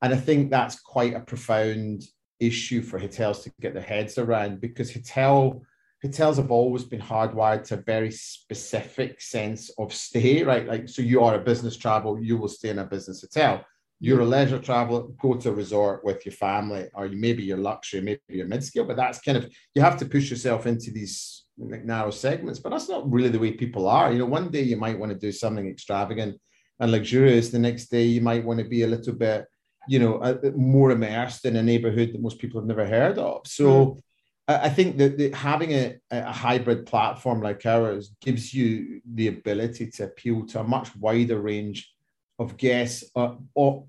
And 0.02 0.14
I 0.14 0.18
think 0.18 0.50
that's 0.50 0.80
quite 0.80 1.14
a 1.14 1.20
profound 1.20 2.04
issue 2.40 2.82
for 2.82 3.00
hotels 3.00 3.44
to 3.44 3.52
get 3.62 3.74
their 3.74 3.84
heads 3.84 4.18
around 4.18 4.60
because 4.60 4.92
hotel 4.92 5.62
hotels 6.02 6.36
have 6.36 6.52
always 6.52 6.84
been 6.84 7.00
hardwired 7.00 7.64
to 7.64 7.76
a 7.76 7.84
very 7.84 8.12
specific 8.12 9.22
sense 9.22 9.70
of 9.78 9.94
stay, 9.94 10.44
right? 10.44 10.68
Like 10.68 10.90
so 10.90 11.02
you 11.02 11.24
are 11.24 11.36
a 11.36 11.40
business 11.40 11.78
travel, 11.78 12.22
you 12.22 12.38
will 12.38 12.50
stay 12.50 12.70
in 12.70 12.80
a 12.80 12.84
business 12.84 13.22
hotel 13.22 13.64
You're 14.04 14.20
a 14.20 14.26
leisure 14.26 14.60
traveler, 14.60 15.04
go 15.18 15.36
to 15.36 15.50
a 15.50 15.54
resort 15.54 16.04
with 16.04 16.26
your 16.26 16.34
family, 16.34 16.90
or 16.94 17.06
you 17.06 17.16
maybe 17.16 17.42
your 17.42 17.58
luxury, 17.58 18.02
maybe 18.02 18.20
your 18.28 18.48
mid-scale, 18.48 18.84
but 18.84 18.98
that's 18.98 19.22
kind 19.22 19.38
of 19.38 19.50
you 19.74 19.82
have 19.82 19.96
to 20.00 20.06
push 20.06 20.30
yourself 20.30 20.68
into 20.68 20.92
these 20.92 21.46
narrow 21.58 22.12
segments. 22.12 22.60
But 22.60 22.72
that's 22.72 22.90
not 22.90 23.10
really 23.10 23.30
the 23.30 23.40
way 23.40 23.54
people 23.54 23.88
are. 23.88 24.12
You 24.12 24.20
know, 24.20 24.26
one 24.26 24.50
day 24.50 24.64
you 24.64 24.76
might 24.76 25.00
want 25.00 25.14
to 25.14 25.18
do 25.18 25.32
something 25.32 25.66
extravagant 25.70 26.38
and 26.82 26.92
luxurious. 26.92 27.48
The 27.48 27.60
next 27.60 27.86
day 27.86 28.04
you 28.04 28.20
might 28.20 28.44
want 28.44 28.60
to 28.60 28.66
be 28.66 28.84
a 28.84 28.88
little 28.88 29.14
bit, 29.14 29.46
you 29.88 30.00
know, 30.00 30.22
a, 30.22 30.52
more 30.52 30.92
immersed 30.92 31.46
in 31.46 31.56
a 31.56 31.64
neighborhood 31.64 32.12
that 32.12 32.22
most 32.22 32.40
people 32.40 32.60
have 32.60 32.68
never 32.68 32.86
heard 32.86 33.18
of. 33.18 33.48
So. 33.48 33.86
Mm. 33.86 34.00
I 34.46 34.68
think 34.68 34.98
that, 34.98 35.18
that 35.20 35.34
having 35.34 35.72
a, 35.72 35.96
a, 36.12 36.30
hybrid 36.30 36.86
platform 36.86 37.42
like 37.42 37.66
ours 37.66 38.14
gives 38.20 38.54
you 38.54 39.00
the 39.14 39.30
ability 39.30 39.90
to 39.92 40.04
appeal 40.04 40.46
to 40.48 40.60
a 40.60 40.66
much 40.66 40.94
wider 40.98 41.40
range 41.40 41.93
of 42.40 42.58
guests 42.58 43.04
uh, 43.16 43.36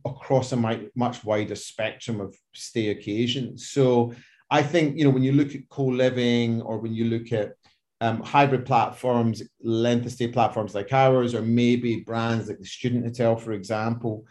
across 0.04 0.52
a 0.52 0.56
much 0.94 1.24
wider 1.24 1.54
spectrum 1.54 2.20
of 2.20 2.36
stay 2.52 2.88
occasions. 2.90 3.70
So 3.70 4.14
I 4.50 4.62
think 4.62 4.98
you 4.98 5.04
know 5.04 5.10
when 5.10 5.22
you 5.22 5.32
look 5.32 5.54
at 5.54 5.68
co-living 5.68 6.62
or 6.62 6.78
when 6.78 6.94
you 6.94 7.06
look 7.06 7.32
at 7.32 7.54
um, 8.00 8.20
hybrid 8.20 8.66
platforms, 8.66 9.42
length 9.62 10.06
of 10.06 10.12
stay 10.12 10.28
platforms 10.28 10.74
like 10.74 10.92
ours, 10.92 11.34
or 11.34 11.42
maybe 11.42 12.00
brands 12.00 12.48
like 12.48 12.58
the 12.58 12.66
Student 12.66 13.04
Hotel, 13.04 13.36
for 13.36 13.52
example, 13.52 14.26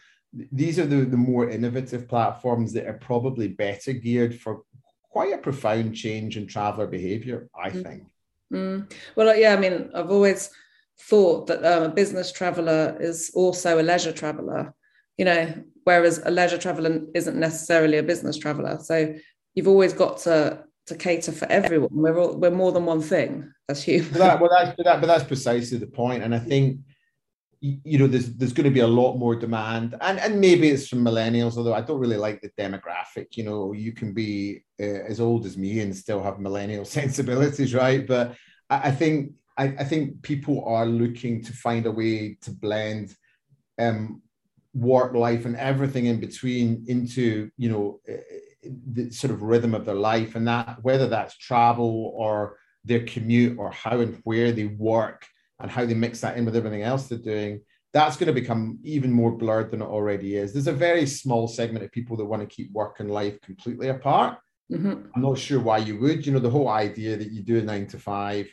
these 0.51 0.79
are 0.79 0.85
the, 0.85 0.97
the 1.05 1.17
more 1.17 1.49
innovative 1.49 2.07
platforms 2.07 2.73
that 2.73 2.85
are 2.85 2.99
probably 2.99 3.47
better 3.47 3.93
geared 3.93 4.39
for 4.39 4.63
quite 5.09 5.33
a 5.33 5.37
profound 5.37 5.95
change 5.95 6.37
in 6.37 6.47
traveler 6.47 6.87
behavior, 6.87 7.49
I 7.55 7.69
mm. 7.69 7.83
think. 7.83 8.03
Mm. 8.51 8.91
Well, 9.15 9.35
yeah, 9.35 9.53
I 9.53 9.59
mean, 9.59 9.89
I've 9.93 10.11
always 10.11 10.49
thought 10.99 11.47
that 11.47 11.65
um, 11.65 11.83
a 11.83 11.89
business 11.89 12.31
traveler 12.31 12.97
is 12.99 13.31
also 13.33 13.79
a 13.79 13.83
leisure 13.83 14.11
traveler, 14.11 14.73
you 15.17 15.25
know, 15.25 15.53
whereas 15.83 16.21
a 16.25 16.31
leisure 16.31 16.57
traveler 16.57 17.01
isn't 17.13 17.37
necessarily 17.37 17.97
a 17.97 18.03
business 18.03 18.37
traveler. 18.37 18.79
So 18.81 19.15
you've 19.55 19.67
always 19.67 19.93
got 19.93 20.17
to 20.19 20.63
to 20.87 20.95
cater 20.95 21.31
for 21.31 21.45
everyone. 21.45 21.89
We're 21.93 22.19
all, 22.19 22.35
we're 22.35 22.51
more 22.51 22.73
than 22.73 22.85
one 22.85 23.01
thing 23.01 23.51
as 23.69 23.81
humans. 23.81 24.11
But 24.11 24.19
that, 24.19 24.41
well, 24.41 24.49
that's 24.51 24.75
that, 24.83 24.99
but 24.99 25.07
that's 25.07 25.23
precisely 25.23 25.77
the 25.77 25.87
point. 25.87 25.95
point, 25.95 26.23
and 26.23 26.35
I 26.35 26.39
think 26.39 26.79
you 27.63 27.97
know 27.97 28.07
there's 28.07 28.33
there's 28.33 28.51
going 28.51 28.65
to 28.65 28.73
be 28.73 28.81
a 28.81 28.87
lot 28.87 29.15
more 29.15 29.35
demand 29.35 29.95
and 30.01 30.19
and 30.19 30.41
maybe 30.41 30.67
it's 30.67 30.89
from 30.89 30.99
millennials 30.99 31.55
although 31.55 31.73
i 31.73 31.79
don't 31.79 31.99
really 31.99 32.17
like 32.17 32.41
the 32.41 32.49
demographic 32.61 33.37
you 33.37 33.43
know 33.45 33.71
you 33.71 33.93
can 33.93 34.13
be 34.13 34.61
uh, 34.81 34.83
as 35.07 35.21
old 35.21 35.45
as 35.45 35.55
me 35.55 35.79
and 35.79 35.95
still 35.95 36.21
have 36.21 36.39
millennial 36.39 36.83
sensibilities 36.99 37.73
right 37.73 38.05
but 38.05 38.35
I, 38.69 38.89
I 38.89 38.91
think 38.91 39.31
I, 39.57 39.65
I, 39.65 39.83
think 39.83 40.21
people 40.23 40.63
are 40.65 40.85
looking 40.85 41.43
to 41.43 41.53
find 41.53 41.85
a 41.85 41.91
way 41.91 42.37
to 42.41 42.51
blend 42.51 43.15
um, 43.79 44.21
work 44.73 45.13
life 45.13 45.45
and 45.45 45.55
everything 45.55 46.07
in 46.07 46.19
between 46.19 46.83
into 46.87 47.49
you 47.57 47.69
know 47.69 47.99
eh, 48.07 48.13
eh, 48.13 48.69
the 48.91 49.11
sort 49.11 49.31
of 49.31 49.43
rhythm 49.43 49.75
of 49.75 49.85
their 49.85 49.95
life 49.95 50.35
and 50.35 50.47
that 50.47 50.79
whether 50.81 51.07
that's 51.07 51.37
travel 51.37 52.11
or 52.15 52.57
their 52.83 53.05
commute 53.05 53.57
or 53.59 53.71
how 53.71 53.99
and 53.99 54.19
where 54.23 54.51
they 54.51 54.65
work 54.65 55.25
and 55.59 55.69
how 55.69 55.85
they 55.85 55.93
mix 55.93 56.21
that 56.21 56.37
in 56.37 56.45
with 56.45 56.55
everything 56.55 56.81
else 56.81 57.07
they're 57.07 57.19
doing 57.19 57.61
that's 57.93 58.17
going 58.17 58.27
to 58.27 58.33
become 58.33 58.79
even 58.83 59.11
more 59.11 59.31
blurred 59.31 59.69
than 59.69 59.81
it 59.81 59.85
already 59.85 60.35
is. 60.35 60.51
There's 60.51 60.67
a 60.67 60.73
very 60.73 61.05
small 61.05 61.47
segment 61.47 61.85
of 61.85 61.91
people 61.91 62.17
that 62.17 62.25
want 62.25 62.41
to 62.41 62.53
keep 62.53 62.71
work 62.71 62.99
and 62.99 63.09
life 63.09 63.39
completely 63.41 63.89
apart. 63.89 64.39
Mm-hmm. 64.71 65.07
i'm 65.13 65.21
not 65.21 65.37
sure 65.37 65.59
why 65.59 65.77
you 65.77 65.99
would. 65.99 66.25
You 66.25 66.31
know 66.31 66.39
the 66.39 66.49
whole 66.49 66.69
idea 66.69 67.17
that 67.17 67.31
you 67.31 67.43
do 67.43 67.59
a 67.59 67.61
nine 67.61 67.85
to 67.87 67.99
five 67.99 68.47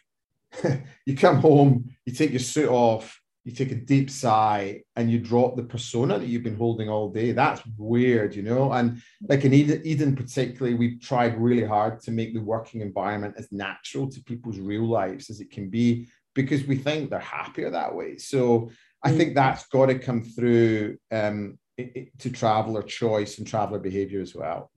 you 1.07 1.17
come 1.17 1.37
home, 1.37 1.91
you 2.05 2.13
take 2.13 2.31
your 2.31 2.41
suit 2.41 2.69
off, 2.69 3.21
you 3.45 3.53
take 3.53 3.73
a 3.73 3.77
deep 3.77 4.11
sigh, 4.11 4.83
and 4.97 5.11
you 5.11 5.19
drop 5.19 5.57
the 5.57 5.63
persona 5.63 6.19
that 6.19 6.27
you've 6.27 6.43
been 6.43 6.57
holding 6.57 6.89
all 6.89 7.11
day. 7.11 7.33
That's 7.33 7.63
weird, 7.79 8.35
you 8.35 8.43
know. 8.43 8.73
And 8.73 9.03
like 9.29 9.45
in 9.45 9.53
Edyn, 9.53 9.85
Edyn 9.85 10.17
particularly, 10.17 10.75
we've 10.75 11.01
tried 11.01 11.41
really 11.41 11.65
hard 11.65 12.01
to 12.03 12.11
make 12.11 12.35
the 12.35 12.41
working 12.41 12.81
environment 12.81 13.35
as 13.39 13.51
natural 13.51 14.11
to 14.11 14.23
people's 14.25 14.59
real 14.59 14.87
lives 14.87 15.31
as 15.31 15.41
it 15.41 15.51
can 15.51 15.71
be 15.71 16.09
because 16.35 16.65
we 16.65 16.77
think 16.77 17.11
they're 17.11 17.19
happier 17.19 17.71
that 17.71 17.95
way. 17.95 18.19
So 18.19 18.71
I 19.03 19.13
think 19.13 19.33
mm. 19.33 19.35
that's 19.37 19.67
got 19.67 19.87
to 19.87 19.99
come 19.99 20.23
through 20.23 20.99
um, 21.11 21.59
it, 21.77 21.93
it, 21.95 22.19
to 22.21 22.31
traveler 22.31 22.83
choice 22.83 23.39
and 23.39 23.47
traveler 23.47 23.79
behavior 23.79 24.21
as 24.21 24.35
well. 24.35 24.71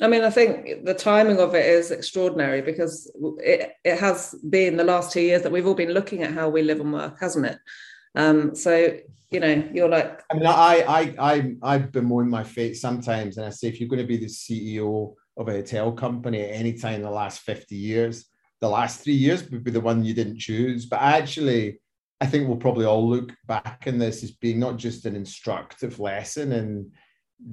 I 0.00 0.06
mean, 0.06 0.22
I 0.22 0.30
think 0.30 0.84
the 0.84 0.94
timing 0.94 1.40
of 1.40 1.54
it 1.54 1.66
is 1.66 1.90
extraordinary 1.90 2.62
because 2.62 3.10
it, 3.38 3.72
it 3.84 3.98
has 3.98 4.34
been 4.48 4.76
the 4.76 4.84
last 4.84 5.12
two 5.12 5.20
years 5.20 5.42
that 5.42 5.50
we've 5.50 5.66
all 5.66 5.74
been 5.74 5.92
looking 5.92 6.22
at 6.22 6.32
how 6.32 6.48
we 6.48 6.62
live 6.62 6.80
and 6.80 6.92
work, 6.92 7.18
hasn't 7.20 7.46
it? 7.46 7.58
Um, 8.14 8.54
so 8.54 8.96
you 9.30 9.40
know, 9.40 9.68
you're 9.72 9.88
like. 9.88 10.22
I 10.30 10.34
mean, 10.34 10.46
I 10.46 10.84
I 10.88 11.14
I 11.18 11.56
I 11.62 11.78
bemoan 11.78 12.30
my 12.30 12.44
fate 12.44 12.76
sometimes, 12.76 13.36
and 13.36 13.46
I 13.46 13.50
say 13.50 13.68
if 13.68 13.80
you're 13.80 13.88
going 13.88 14.00
to 14.00 14.06
be 14.06 14.16
the 14.16 14.26
CEO 14.26 15.14
of 15.36 15.48
a 15.48 15.52
hotel 15.52 15.92
company 15.92 16.40
at 16.42 16.54
any 16.54 16.72
time 16.74 16.96
in 16.96 17.02
the 17.02 17.10
last 17.10 17.40
fifty 17.40 17.76
years, 17.76 18.26
the 18.60 18.68
last 18.68 19.02
three 19.02 19.14
years 19.14 19.48
would 19.50 19.64
be 19.64 19.70
the 19.70 19.80
one 19.80 20.04
you 20.04 20.14
didn't 20.14 20.38
choose. 20.38 20.86
But 20.86 21.02
actually, 21.02 21.80
I 22.20 22.26
think 22.26 22.48
we'll 22.48 22.56
probably 22.56 22.86
all 22.86 23.08
look 23.08 23.32
back 23.46 23.86
in 23.86 23.98
this 23.98 24.22
as 24.22 24.30
being 24.30 24.58
not 24.58 24.76
just 24.76 25.04
an 25.04 25.14
instructive 25.14 26.00
lesson 26.00 26.52
and 26.52 26.92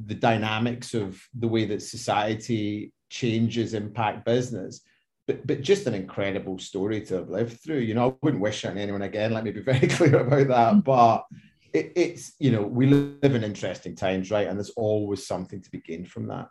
the 0.06 0.16
dynamics 0.16 0.94
of 0.94 1.22
the 1.38 1.48
way 1.48 1.66
that 1.66 1.82
society 1.82 2.92
changes 3.10 3.74
impact 3.74 4.26
business 4.26 4.82
but 5.28 5.46
but 5.46 5.62
just 5.62 5.88
an 5.88 5.94
incredible 5.94 6.60
story 6.60 7.02
to 7.02 7.16
have 7.16 7.30
lived 7.30 7.60
through. 7.62 7.80
You 7.80 7.94
know 7.94 8.10
i 8.10 8.14
wouldn't 8.22 8.42
wish 8.42 8.66
on 8.66 8.78
anyone 8.78 9.04
again 9.04 9.34
let 9.34 9.44
me 9.44 9.52
be 9.52 9.62
very 9.74 9.88
clear 9.88 10.20
about 10.20 10.48
that 10.48 10.74
mm-hmm. 10.74 10.80
but 10.80 11.26
it, 11.74 11.92
it's 11.96 12.34
you 12.40 12.52
know 12.52 12.62
we 12.62 12.88
live 12.88 13.36
in 13.36 13.44
interesting 13.44 13.96
times 13.96 14.32
right? 14.32 14.48
And 14.48 14.58
there's 14.58 14.72
always 14.72 15.28
something 15.28 15.62
to 15.62 15.70
be 15.70 15.80
gained 15.80 16.10
from 16.10 16.28
that. 16.28 16.48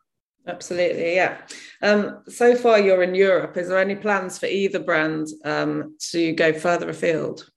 Absolutely 0.47 1.15
yeah. 1.15 1.39
Um, 1.83 2.23
so 2.29 2.55
far 2.55 2.79
you're 2.79 3.03
in 3.03 3.15
europe. 3.15 3.57
Is 3.57 3.69
there 3.69 3.79
any 3.79 3.97
plans 3.97 4.39
for 4.39 4.47
either 4.47 4.79
brand 4.79 5.29
um, 5.45 5.97
to 6.11 6.33
go 6.33 6.53
further 6.53 6.91
afield? 6.91 7.51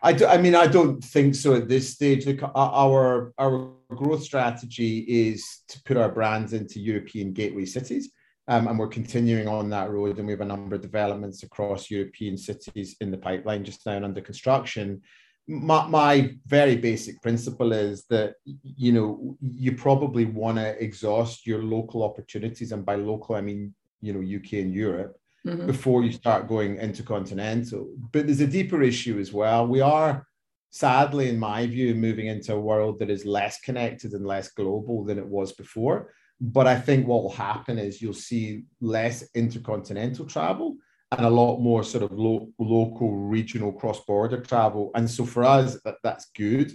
I, 0.00 0.12
do, 0.12 0.26
I 0.26 0.38
mean, 0.38 0.54
I 0.54 0.68
don't 0.68 1.02
think 1.02 1.34
so 1.34 1.56
at 1.56 1.68
this 1.68 1.92
stage. 1.92 2.24
Our 2.54 3.32
our 3.36 3.72
growth 3.96 4.22
strategy 4.22 4.98
is 4.98 5.62
to 5.68 5.82
put 5.84 5.96
our 5.96 6.10
brands 6.10 6.52
into 6.52 6.80
European 6.80 7.32
gateway 7.32 7.64
cities, 7.64 8.10
um, 8.48 8.68
and 8.68 8.78
we're 8.78 8.88
continuing 8.88 9.48
on 9.48 9.70
that 9.70 9.90
road. 9.90 10.18
And 10.18 10.26
we 10.26 10.32
have 10.32 10.40
a 10.40 10.46
number 10.46 10.76
of 10.76 10.82
developments 10.82 11.42
across 11.42 11.90
European 11.90 12.36
cities 12.36 12.96
in 13.00 13.10
the 13.10 13.18
pipeline 13.18 13.64
just 13.64 13.84
now 13.86 13.92
and 13.92 14.04
under 14.04 14.20
construction. 14.20 15.02
My, 15.46 15.86
my 15.86 16.34
very 16.46 16.76
basic 16.76 17.22
principle 17.22 17.72
is 17.72 18.04
that 18.10 18.34
you 18.44 18.92
know 18.92 19.36
you 19.40 19.72
probably 19.72 20.26
want 20.26 20.58
to 20.58 20.82
exhaust 20.82 21.46
your 21.46 21.62
local 21.62 22.02
opportunities, 22.02 22.72
and 22.72 22.84
by 22.84 22.96
local 22.96 23.36
I 23.36 23.40
mean 23.40 23.74
you 24.00 24.12
know 24.12 24.20
UK 24.20 24.54
and 24.54 24.74
Europe 24.74 25.18
mm-hmm. 25.46 25.66
before 25.66 26.04
you 26.04 26.12
start 26.12 26.48
going 26.48 26.76
intercontinental. 26.76 27.88
But 28.12 28.26
there's 28.26 28.40
a 28.40 28.46
deeper 28.46 28.82
issue 28.82 29.18
as 29.18 29.32
well. 29.32 29.66
We 29.66 29.80
are, 29.80 30.26
sadly, 30.70 31.28
in 31.28 31.38
my 31.38 31.66
view, 31.66 31.94
moving 31.94 32.26
into 32.26 32.54
a 32.54 32.60
world 32.60 32.98
that 32.98 33.10
is 33.10 33.24
less 33.24 33.60
connected 33.60 34.12
and 34.12 34.26
less 34.26 34.48
global 34.50 35.04
than 35.04 35.18
it 35.18 35.26
was 35.26 35.52
before. 35.52 36.12
But 36.40 36.66
I 36.66 36.78
think 36.80 37.06
what 37.06 37.22
will 37.22 37.32
happen 37.32 37.78
is 37.78 38.00
you'll 38.00 38.12
see 38.12 38.64
less 38.80 39.24
intercontinental 39.34 40.26
travel 40.26 40.76
and 41.10 41.26
a 41.26 41.30
lot 41.30 41.58
more 41.58 41.82
sort 41.82 42.04
of 42.04 42.12
lo- 42.12 42.50
local, 42.58 43.16
regional, 43.16 43.72
cross-border 43.72 44.40
travel. 44.42 44.90
And 44.94 45.10
so 45.10 45.24
for 45.24 45.44
us, 45.44 45.80
that, 45.84 45.96
that's 46.02 46.26
good. 46.36 46.72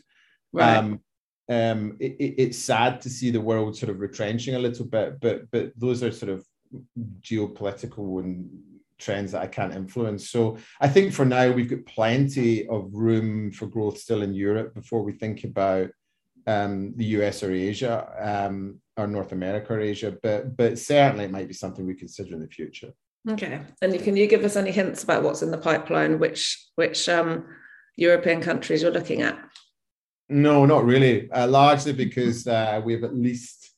Right. 0.52 0.78
Um, 0.78 1.00
um, 1.50 1.98
it, 2.00 2.14
it, 2.20 2.36
it's 2.38 2.58
sad 2.58 3.02
to 3.02 3.10
see 3.10 3.32
the 3.32 3.42
world 3.42 3.78
sort 3.78 3.90
of 3.90 4.00
retrenching 4.00 4.56
a 4.56 4.60
little 4.60 4.86
bit, 4.86 5.20
but 5.20 5.52
but 5.52 5.72
those 5.78 6.02
are 6.02 6.12
sort 6.12 6.32
of 6.32 6.46
geopolitical 7.22 8.24
and 8.24 8.50
trends 9.04 9.32
that 9.32 9.42
I 9.42 9.48
can't 9.48 9.76
influence. 9.76 10.30
So 10.30 10.58
I 10.80 10.88
think 10.88 11.14
for 11.14 11.26
now 11.26 11.52
we've 11.52 11.70
got 11.70 11.86
plenty 11.86 12.68
of 12.68 12.90
room 12.94 13.52
for 13.52 13.68
growth 13.68 13.98
still 13.98 14.22
in 14.24 14.34
Europe 14.34 14.74
before 14.74 15.04
we 15.04 15.12
think 15.12 15.44
about 15.44 15.90
um, 16.48 16.94
the 16.96 17.06
US 17.18 17.44
or 17.44 17.52
Asia 17.52 17.96
um, 18.20 18.80
or 18.98 19.08
North 19.08 19.32
America 19.32 19.74
or 19.74 19.80
Asia. 19.80 20.18
But 20.24 20.56
but 20.56 20.80
certainly 20.80 21.26
it 21.26 21.32
might 21.32 21.48
be 21.48 21.54
something 21.54 21.86
we 21.86 21.96
consider 21.96 22.34
in 22.34 22.42
the 22.42 22.48
future. 22.48 22.94
Okay, 23.30 23.62
and 23.82 24.04
can 24.04 24.18
you 24.18 24.28
give 24.28 24.44
us 24.44 24.58
any 24.58 24.72
hints 24.72 25.04
about 25.04 25.24
what's 25.24 25.42
in 25.42 25.52
the 25.52 25.58
pipeline? 25.58 26.20
Which 26.20 26.70
which 26.76 27.08
um, 27.10 27.46
European 27.96 28.42
countries 28.42 28.82
you're 28.82 28.92
looking 28.92 29.22
at? 29.22 29.38
No, 30.30 30.66
not 30.66 30.86
really. 30.86 31.30
Uh, 31.32 31.48
largely 31.48 31.94
because 31.94 32.48
uh, 32.48 32.82
we 32.84 32.94
have 32.94 33.04
at 33.04 33.16
least 33.16 33.73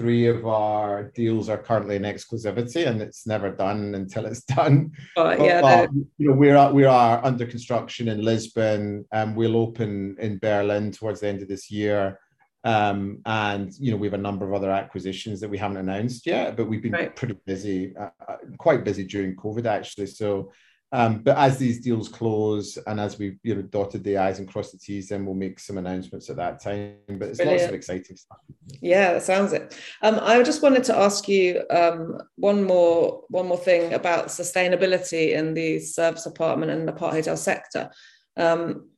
three 0.00 0.26
of 0.26 0.46
our 0.46 1.12
deals 1.14 1.50
are 1.50 1.58
currently 1.58 1.94
in 1.94 2.04
exclusivity 2.04 2.86
and 2.86 3.02
it's 3.02 3.26
never 3.26 3.50
done 3.50 3.94
until 3.94 4.24
it's 4.24 4.44
done. 4.44 4.90
Oh, 5.14 5.30
yeah, 5.32 5.60
but, 5.60 5.90
you 6.16 6.28
know, 6.28 6.34
we're 6.34 6.72
we 6.72 6.86
are 6.86 7.22
under 7.22 7.44
construction 7.44 8.08
in 8.08 8.24
Lisbon 8.24 9.04
and 9.12 9.36
we'll 9.36 9.58
open 9.58 10.16
in 10.18 10.38
Berlin 10.38 10.90
towards 10.90 11.20
the 11.20 11.28
end 11.28 11.42
of 11.42 11.48
this 11.48 11.70
year. 11.70 12.18
Um, 12.64 13.20
and 13.26 13.70
you 13.78 13.90
know, 13.90 13.98
we 13.98 14.06
have 14.06 14.14
a 14.14 14.28
number 14.28 14.46
of 14.46 14.54
other 14.54 14.70
acquisitions 14.70 15.38
that 15.40 15.50
we 15.50 15.58
haven't 15.58 15.76
announced 15.76 16.26
yet, 16.26 16.56
but 16.56 16.66
we've 16.66 16.82
been 16.82 16.92
right. 16.92 17.14
pretty 17.14 17.36
busy, 17.44 17.94
uh, 17.94 18.08
uh 18.26 18.36
quite 18.56 18.84
busy 18.84 19.04
during 19.04 19.36
COVID 19.36 19.66
actually. 19.66 20.06
So 20.06 20.50
Um, 20.92 21.18
but 21.18 21.36
as 21.38 21.56
these 21.56 21.80
deals 21.80 22.08
close 22.08 22.76
and 22.86 22.98
as 22.98 23.16
we 23.16 23.38
you 23.44 23.54
know 23.54 23.62
dotted 23.62 24.02
the 24.02 24.16
i's 24.16 24.40
and 24.40 24.48
crossed 24.48 24.72
the 24.72 24.78
t's, 24.78 25.08
then 25.08 25.24
we'll 25.24 25.36
make 25.36 25.60
some 25.60 25.78
announcements 25.78 26.28
at 26.30 26.36
that 26.36 26.60
time. 26.60 26.96
But 27.06 27.28
it's 27.28 27.38
Brilliant. 27.38 27.60
lots 27.60 27.68
of 27.68 27.74
exciting 27.74 28.16
stuff. 28.16 28.38
Yeah, 28.80 29.12
that 29.12 29.22
sounds 29.22 29.52
it. 29.52 29.78
Um, 30.02 30.18
I 30.20 30.42
just 30.42 30.62
wanted 30.62 30.82
to 30.84 30.96
ask 30.96 31.28
you 31.28 31.62
um, 31.70 32.18
one 32.36 32.64
more 32.64 33.22
one 33.28 33.46
more 33.46 33.58
thing 33.58 33.94
about 33.94 34.26
sustainability 34.26 35.32
in 35.32 35.54
the 35.54 35.78
service 35.78 36.26
apartment 36.26 36.72
and 36.72 36.88
the 36.88 36.92
part 36.92 37.14
hotel 37.14 37.36
sector. 37.36 37.90
Um, 38.36 38.88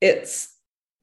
it's 0.00 0.56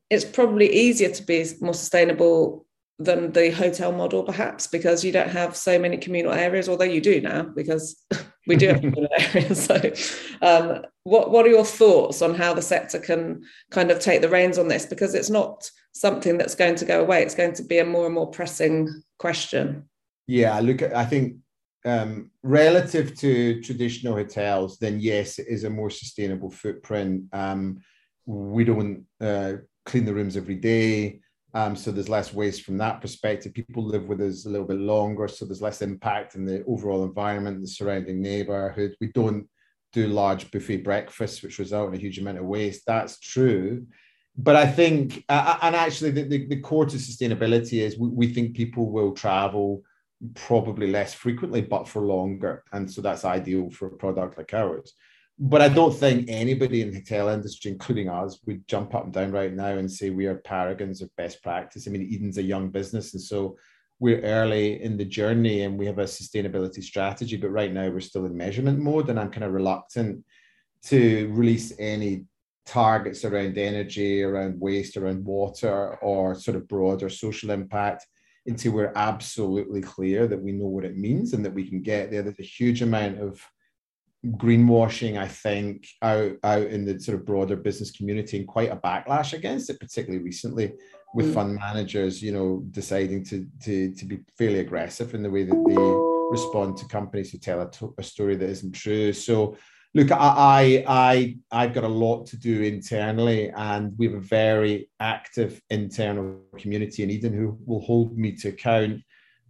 it's 0.09 0.25
probably 0.25 0.71
easier 0.71 1.09
to 1.09 1.23
be 1.23 1.45
more 1.61 1.73
sustainable 1.73 2.65
than 2.97 3.31
the 3.33 3.51
hotel 3.51 3.91
model, 3.91 4.23
perhaps, 4.23 4.67
because 4.67 5.03
you 5.03 5.11
don't 5.11 5.29
have 5.29 5.55
so 5.55 5.77
many 5.77 5.97
communal 5.97 6.31
areas, 6.31 6.69
although 6.69 6.85
you 6.85 7.01
do 7.01 7.19
now, 7.19 7.43
because 7.43 8.03
we 8.47 8.55
do 8.55 8.67
have 8.67 8.79
communal 8.79 9.09
areas. 9.19 9.65
So, 9.65 9.91
um, 10.41 10.85
what 11.03 11.31
what 11.31 11.45
are 11.45 11.49
your 11.49 11.65
thoughts 11.65 12.21
on 12.21 12.35
how 12.35 12.53
the 12.53 12.61
sector 12.61 12.99
can 12.99 13.43
kind 13.71 13.91
of 13.91 13.99
take 13.99 14.21
the 14.21 14.29
reins 14.29 14.57
on 14.57 14.67
this? 14.67 14.85
Because 14.85 15.13
it's 15.13 15.29
not 15.29 15.69
something 15.93 16.37
that's 16.37 16.55
going 16.55 16.75
to 16.75 16.85
go 16.85 17.01
away; 17.01 17.21
it's 17.21 17.35
going 17.35 17.53
to 17.53 17.63
be 17.63 17.79
a 17.79 17.85
more 17.85 18.05
and 18.05 18.15
more 18.15 18.29
pressing 18.29 18.89
question. 19.19 19.89
Yeah, 20.27 20.59
look, 20.59 20.81
I 20.81 21.05
think 21.05 21.37
um, 21.85 22.31
relative 22.41 23.15
to 23.19 23.61
traditional 23.61 24.15
hotels, 24.15 24.77
then 24.79 24.99
yes, 24.99 25.37
it 25.37 25.47
is 25.47 25.65
a 25.65 25.69
more 25.69 25.89
sustainable 25.89 26.49
footprint. 26.49 27.25
Um, 27.31 27.81
we 28.25 28.63
don't 28.63 29.05
uh, 29.21 29.53
clean 29.85 30.05
the 30.05 30.13
rooms 30.13 30.35
every 30.35 30.55
day. 30.55 31.19
Um, 31.55 31.74
so 31.77 31.89
there's 31.89 32.09
less 32.09 32.33
waste 32.33 32.63
from 32.63 32.77
that 32.79 33.00
perspective. 33.00 33.53
People 33.53 33.85
live 33.85 34.09
with 34.09 34.19
us 34.19 34.45
a 34.45 34.50
little 34.50 34.67
bit 34.67 34.77
longer, 34.77 35.29
so 35.29 35.45
there's 35.45 35.62
less 35.62 35.81
impact 35.81 36.35
in 36.35 36.43
the 36.45 36.65
overall 36.65 37.05
environment, 37.05 37.62
the 37.62 37.67
surrounding 37.67 38.21
neighborhood. 38.21 38.93
We 39.00 39.07
don't 39.13 39.47
do 39.93 40.07
large 40.07 40.51
buffet 40.51 40.83
breakfasts, 40.83 41.41
which 41.41 41.57
result 41.57 41.88
in 41.89 41.95
a 41.95 42.01
huge 42.01 42.19
amount 42.19 42.39
of 42.39 42.45
waste. 42.45 42.83
That's 42.85 43.17
true. 43.21 43.88
But 44.38 44.57
I 44.57 44.67
think, 44.67 45.24
uh, 45.29 45.57
and 45.62 45.77
actually, 45.77 46.12
the, 46.12 46.24
the, 46.24 46.45
the, 46.47 46.59
core 46.59 46.88
to 46.88 46.97
sustainability 46.97 47.79
is 47.79 47.97
we, 47.97 48.09
we 48.09 48.33
think 48.33 48.53
people 48.53 48.91
will 48.91 49.13
travel 49.13 49.81
probably 50.33 50.91
less 50.91 51.13
frequently, 51.13 51.62
but 51.62 51.88
for 51.88 52.01
longer. 52.01 52.65
And 52.74 52.91
so 52.91 53.01
that's 53.01 53.24
ideal 53.24 53.69
for 53.69 53.88
a 53.88 53.95
product 53.95 54.38
like 54.38 54.53
ours 54.53 54.93
but 55.37 55.61
I 55.61 55.67
don't 55.67 55.93
think 55.93 56.29
anybody 56.29 56.81
in 56.81 56.91
the 56.91 56.99
hotel 56.99 57.29
industry, 57.29 57.71
including 57.71 58.09
us, 58.09 58.39
would 58.45 58.67
jump 58.67 58.95
up 58.95 59.03
and 59.03 59.13
down 59.13 59.31
right 59.31 59.53
now 59.53 59.77
and 59.77 59.91
say 59.91 60.09
we 60.09 60.27
are 60.27 60.35
paragons 60.35 61.01
of 61.01 61.15
best 61.17 61.43
practice. 61.43 61.87
I 61.87 61.91
mean, 61.91 62.09
Edyn's 62.09 62.37
a 62.37 62.43
young 62.43 62.69
business, 62.69 63.13
and 63.13 63.21
so 63.21 63.57
we're 63.99 64.21
early 64.21 64.81
in 64.81 64.97
the 64.97 65.05
journey 65.05 65.61
and 65.61 65.77
we 65.77 65.85
have 65.85 65.99
a 65.99 66.03
sustainability 66.03 66.83
strategy. 66.83 67.37
But 67.37 67.49
right 67.49 67.71
now, 67.71 67.89
we're 67.89 67.99
still 67.99 68.25
in 68.25 68.35
measurement 68.35 68.79
mode, 68.79 69.09
and 69.09 69.19
I'm 69.19 69.31
kind 69.31 69.43
of 69.43 69.51
reluctant 69.51 70.23
to 70.85 71.29
release 71.33 71.73
any 71.79 72.25
targets 72.65 73.25
around 73.25 73.57
energy, 73.57 74.23
around 74.23 74.59
waste, 74.59 74.95
around 74.95 75.25
water, 75.25 75.95
or 75.95 76.35
sort 76.35 76.55
of 76.55 76.67
broader 76.67 77.09
social 77.09 77.51
impact 77.51 78.07
until 78.47 78.71
we're 78.71 78.93
absolutely 78.95 79.81
clear 79.81 80.27
that 80.27 80.41
we 80.41 80.51
know 80.51 80.67
what 80.67 80.85
it 80.85 80.97
means 80.97 81.33
and 81.33 81.43
that 81.43 81.53
we 81.53 81.67
can 81.67 81.81
get 81.81 82.09
there. 82.09 82.21
There's 82.21 82.39
a 82.39 82.43
huge 82.43 82.81
amount 82.81 83.19
of 83.19 83.41
greenwashing, 84.32 85.17
I 85.17 85.27
think, 85.27 85.88
out, 86.01 86.34
out 86.44 86.67
in 86.67 86.86
the 86.86 87.00
sort 87.00 87.17
of 87.17 87.25
broader 87.25 87.55
business 87.55 87.91
community 87.91 88.38
and 88.38 88.48
quite 88.48 88.72
a 88.72 88.77
backlash 88.77 89.34
against 89.34 89.70
it, 89.70 89.79
particularly 89.79 90.24
recently 90.24 90.74
with 91.13 91.32
mm. 91.32 91.34
fund 91.34 91.55
managers, 91.55 92.22
you 92.22 92.32
know, 92.32 92.63
deciding 92.72 93.24
to, 93.25 93.48
to, 93.63 93.94
to 93.94 94.05
be 94.05 94.20
fairly 94.38 94.60
aggressive 94.60 95.13
in 95.13 95.24
the 95.24 95.29
way 95.29 95.44
that 95.44 95.63
they 95.67 95.75
respond 96.32 96.75
to 96.77 96.88
companies 96.88 97.32
who 97.32 97.38
tell 97.38 97.62
a, 97.62 97.72
to, 97.72 97.94
a 97.98 98.03
story 98.03 98.36
that 98.36 98.50
isn't 98.50 98.74
true. 98.74 99.13
So, 99.13 99.55
look, 99.94 100.12
I, 100.12 100.84
I, 100.88 101.38
I've 101.51 101.74
got 101.74 101.86
a 101.86 101.89
lot 101.89 102.25
to 102.27 102.38
do 102.38 102.63
internally, 102.63 103.50
and 103.51 103.94
we 103.98 104.08
have 104.08 104.15
a 104.15 104.20
very 104.20 104.89
active 105.00 105.62
internal 105.70 106.41
community 106.58 107.03
in 107.03 107.10
Edyn 107.10 107.34
who 107.34 107.58
will 107.65 107.82
hold 107.82 108.17
me 108.17 108.34
to 108.38 108.50
account 108.50 109.01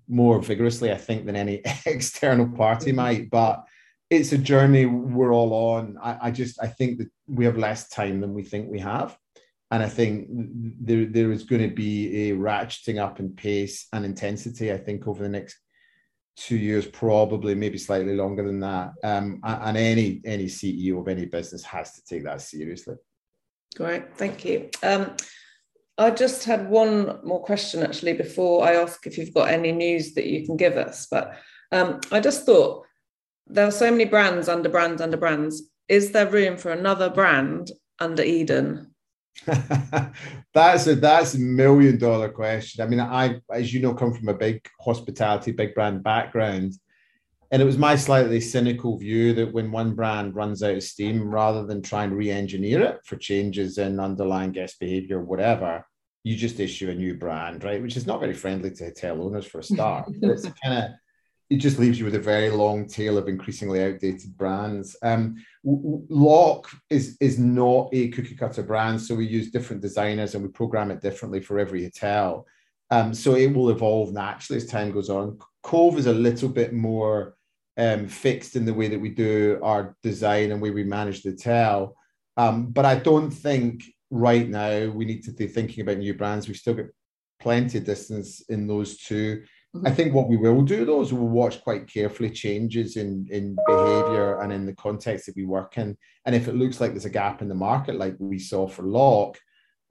more 0.07 0.39
vigorously, 0.39 0.91
I 0.91 0.97
think, 0.97 1.25
than 1.25 1.35
any 1.35 1.61
external 1.85 2.47
party 2.49 2.91
mm. 2.91 2.95
might. 2.95 3.29
But 3.31 3.63
it's 4.09 4.31
a 4.31 4.37
journey 4.37 4.85
we're 4.85 5.33
all 5.33 5.53
on. 5.53 5.97
I, 6.01 6.17
I, 6.23 6.31
just 6.31 6.61
I 6.61 6.67
think 6.67 6.99
that 6.99 7.09
we 7.27 7.45
have 7.45 7.57
less 7.57 7.89
time 7.89 8.21
than 8.21 8.33
we 8.33 8.43
think 8.43 8.69
we 8.69 8.79
have, 8.79 9.17
and 9.71 9.81
I 9.81 9.89
think 9.89 10.27
there 10.29 11.05
there 11.05 11.31
is 11.31 11.43
going 11.43 11.67
to 11.67 11.75
be 11.75 12.29
a 12.29 12.35
ratcheting 12.35 13.01
up 13.01 13.19
in 13.19 13.31
pace 13.31 13.87
and 13.93 14.05
intensity. 14.05 14.71
I 14.71 14.77
think 14.77 15.07
over 15.07 15.23
the 15.23 15.29
next 15.29 15.57
two 16.37 16.57
years, 16.57 16.85
probably 16.85 17.55
maybe 17.55 17.77
slightly 17.77 18.15
longer 18.15 18.45
than 18.45 18.59
that. 18.59 18.91
Um, 19.03 19.41
and 19.43 19.77
any 19.77 20.21
any 20.25 20.45
CEO 20.45 20.99
of 20.99 21.07
any 21.07 21.25
business 21.25 21.63
has 21.63 21.93
to 21.93 22.03
take 22.03 22.23
that 22.25 22.41
seriously. 22.41 22.95
Great, 23.75 24.15
thank 24.17 24.45
you. 24.45 24.69
Um, 24.83 25.15
I 25.97 26.11
just 26.11 26.43
had 26.43 26.69
one 26.69 27.19
more 27.23 27.41
question 27.41 27.81
actually 27.81 28.13
before 28.13 28.65
I 28.65 28.75
ask 28.75 29.07
if 29.07 29.17
you've 29.17 29.33
got 29.33 29.49
any 29.49 29.71
news 29.71 30.13
that 30.13 30.25
you 30.25 30.45
can 30.45 30.57
give 30.57 30.77
us. 30.77 31.07
But 31.09 31.37
um, 31.71 32.01
I 32.11 32.19
just 32.19 32.45
thought 32.45 32.84
there 33.47 33.67
are 33.67 33.71
so 33.71 33.91
many 33.91 34.05
brands 34.05 34.49
under 34.49 34.69
brands 34.69 35.01
under 35.01 35.17
brands. 35.17 35.63
Is 35.87 36.11
there 36.11 36.29
room 36.29 36.57
for 36.57 36.71
another 36.71 37.09
brand 37.09 37.71
under 37.99 38.23
Edyn? 38.23 38.87
that's 40.53 40.87
a 40.87 40.95
that's 40.95 41.33
a 41.33 41.39
million 41.39 41.97
dollar 41.97 42.29
question. 42.29 42.83
I 42.83 42.87
mean, 42.87 42.99
I, 42.99 43.41
as 43.51 43.73
you 43.73 43.81
know, 43.81 43.93
come 43.93 44.13
from 44.13 44.29
a 44.29 44.33
big 44.33 44.65
hospitality, 44.79 45.51
big 45.51 45.75
brand 45.75 46.03
background, 46.03 46.73
and 47.51 47.61
it 47.61 47.65
was 47.65 47.77
my 47.77 47.95
slightly 47.95 48.41
cynical 48.41 48.97
view 48.97 49.33
that 49.33 49.53
when 49.53 49.71
one 49.71 49.93
brand 49.93 50.35
runs 50.35 50.63
out 50.63 50.75
of 50.75 50.83
steam, 50.83 51.29
rather 51.29 51.65
than 51.65 51.81
try 51.81 52.05
and 52.05 52.15
re-engineer 52.15 52.81
it 52.81 52.99
for 53.05 53.17
changes 53.17 53.77
in 53.77 53.99
underlying 53.99 54.51
guest 54.51 54.79
behavior, 54.79 55.21
whatever, 55.21 55.85
you 56.23 56.35
just 56.35 56.59
issue 56.59 56.89
a 56.89 56.95
new 56.95 57.13
brand, 57.13 57.63
right? 57.63 57.81
Which 57.81 57.97
is 57.97 58.07
not 58.07 58.19
very 58.19 58.33
friendly 58.33 58.71
to 58.71 58.85
hotel 58.85 59.21
owners 59.21 59.45
for 59.45 59.59
a 59.59 59.63
start. 59.63 60.09
it's 60.21 60.49
kind 60.63 60.83
of 60.85 60.91
it 61.49 61.57
just 61.57 61.77
leaves 61.77 61.99
you 61.99 62.05
with 62.05 62.15
a 62.15 62.19
very 62.19 62.49
long 62.49 62.87
tail 62.87 63.17
of 63.17 63.27
increasingly 63.27 63.83
outdated 63.83 64.35
brands. 64.35 64.95
Um, 65.03 65.35
Locke 65.63 66.69
is 66.89 67.17
is 67.19 67.37
not 67.37 67.89
a 67.93 68.09
cookie 68.09 68.35
cutter 68.35 68.63
brand, 68.63 69.01
so 69.01 69.15
we 69.15 69.27
use 69.27 69.51
different 69.51 69.81
designers 69.81 70.33
and 70.33 70.43
we 70.43 70.49
program 70.49 70.91
it 70.91 71.01
differently 71.01 71.41
for 71.41 71.59
every 71.59 71.83
hotel. 71.83 72.47
Um, 72.91 73.13
so 73.13 73.35
it 73.35 73.53
will 73.53 73.69
evolve 73.69 74.13
naturally 74.13 74.57
as 74.57 74.67
time 74.67 74.91
goes 74.91 75.09
on. 75.09 75.39
Cove 75.63 75.97
is 75.97 76.07
a 76.07 76.13
little 76.13 76.49
bit 76.49 76.73
more 76.73 77.35
um, 77.77 78.07
fixed 78.07 78.55
in 78.55 78.65
the 78.65 78.73
way 78.73 78.87
that 78.87 78.99
we 78.99 79.09
do 79.09 79.59
our 79.63 79.95
design 80.01 80.51
and 80.51 80.61
way 80.61 80.71
we 80.71 80.83
manage 80.83 81.23
the 81.23 81.31
hotel. 81.31 81.95
Um, 82.37 82.67
but 82.67 82.85
I 82.85 82.95
don't 82.95 83.31
think 83.31 83.83
right 84.09 84.47
now 84.47 84.87
we 84.89 85.05
need 85.05 85.23
to 85.23 85.31
be 85.31 85.47
thinking 85.47 85.81
about 85.81 85.97
new 85.97 86.13
brands. 86.13 86.47
We've 86.47 86.57
still 86.57 86.75
got 86.75 86.85
plenty 87.39 87.79
of 87.79 87.85
distance 87.85 88.41
in 88.49 88.67
those 88.67 88.97
two. 88.97 89.43
I 89.83 89.91
think 89.91 90.13
what 90.13 90.29
we 90.29 90.37
will 90.37 90.61
do 90.61 90.85
though 90.85 91.01
is 91.01 91.11
we'll 91.11 91.27
watch 91.27 91.61
quite 91.61 91.91
carefully 91.91 92.29
changes 92.29 92.97
in 92.97 93.27
in 93.29 93.57
behavior 93.67 94.39
and 94.41 94.53
in 94.53 94.65
the 94.65 94.75
context 94.75 95.25
that 95.25 95.35
we 95.35 95.45
work 95.45 95.77
in. 95.77 95.97
And 96.25 96.35
if 96.35 96.47
it 96.47 96.55
looks 96.55 96.79
like 96.79 96.91
there's 96.91 97.05
a 97.05 97.09
gap 97.09 97.41
in 97.41 97.49
the 97.49 97.55
market, 97.55 97.95
like 97.95 98.15
we 98.19 98.39
saw 98.39 98.67
for 98.67 98.83
Locke, 98.83 99.37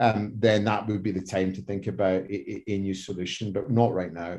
um, 0.00 0.32
then 0.36 0.64
that 0.64 0.86
would 0.86 1.02
be 1.02 1.12
the 1.12 1.20
time 1.20 1.52
to 1.52 1.62
think 1.62 1.86
about 1.86 2.22
a, 2.22 2.70
a, 2.70 2.78
new 2.78 2.94
solution, 2.94 3.52
but 3.52 3.70
not 3.70 3.92
right 3.92 4.12
now. 4.12 4.38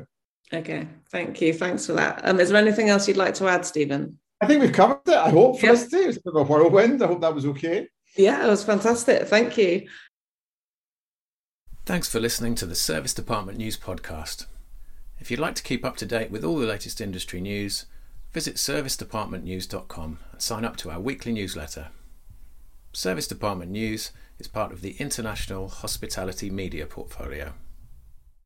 Okay, 0.52 0.86
thank 1.10 1.40
you. 1.40 1.52
Thanks 1.54 1.86
for 1.86 1.94
that. 1.94 2.20
Um, 2.24 2.38
is 2.40 2.50
there 2.50 2.60
anything 2.60 2.88
else 2.88 3.08
you'd 3.08 3.16
like 3.16 3.34
to 3.34 3.48
add, 3.48 3.64
Stephen? 3.64 4.18
I 4.40 4.46
think 4.46 4.60
we've 4.60 4.72
covered 4.72 5.00
it. 5.06 5.14
I 5.14 5.30
hope, 5.30 5.58
for 5.58 5.70
us 5.70 5.92
It 5.92 6.06
was 6.06 6.18
a 6.18 6.20
bit 6.20 6.34
of 6.34 6.36
a 6.36 6.42
whirlwind. 6.44 7.02
I 7.02 7.06
hope 7.06 7.22
that 7.22 7.34
was 7.34 7.46
okay. 7.46 7.88
Yeah, 8.16 8.44
it 8.44 8.48
was 8.48 8.62
fantastic. 8.62 9.26
Thank 9.28 9.56
you. 9.56 9.88
Thanks 11.86 12.08
for 12.08 12.20
listening 12.20 12.54
to 12.56 12.66
the 12.66 12.74
Serviced 12.74 13.18
Apartment 13.18 13.58
News 13.58 13.76
Podcast. 13.76 14.46
If 15.26 15.32
you'd 15.32 15.40
like 15.40 15.56
to 15.56 15.62
keep 15.64 15.84
up 15.84 15.96
to 15.96 16.06
date 16.06 16.30
with 16.30 16.44
all 16.44 16.56
the 16.56 16.68
latest 16.68 17.00
industry 17.00 17.40
news, 17.40 17.86
visit 18.32 18.54
servicedapartmentnews.com 18.54 20.18
and 20.30 20.40
sign 20.40 20.64
up 20.64 20.76
to 20.76 20.90
our 20.92 21.00
weekly 21.00 21.32
newsletter. 21.32 21.88
Serviced 22.92 23.32
Apartment 23.32 23.72
News 23.72 24.12
is 24.38 24.46
part 24.46 24.70
of 24.70 24.82
the 24.82 24.92
International 25.00 25.66
Hospitality 25.66 26.48
Media 26.48 26.86
portfolio. 26.86 27.54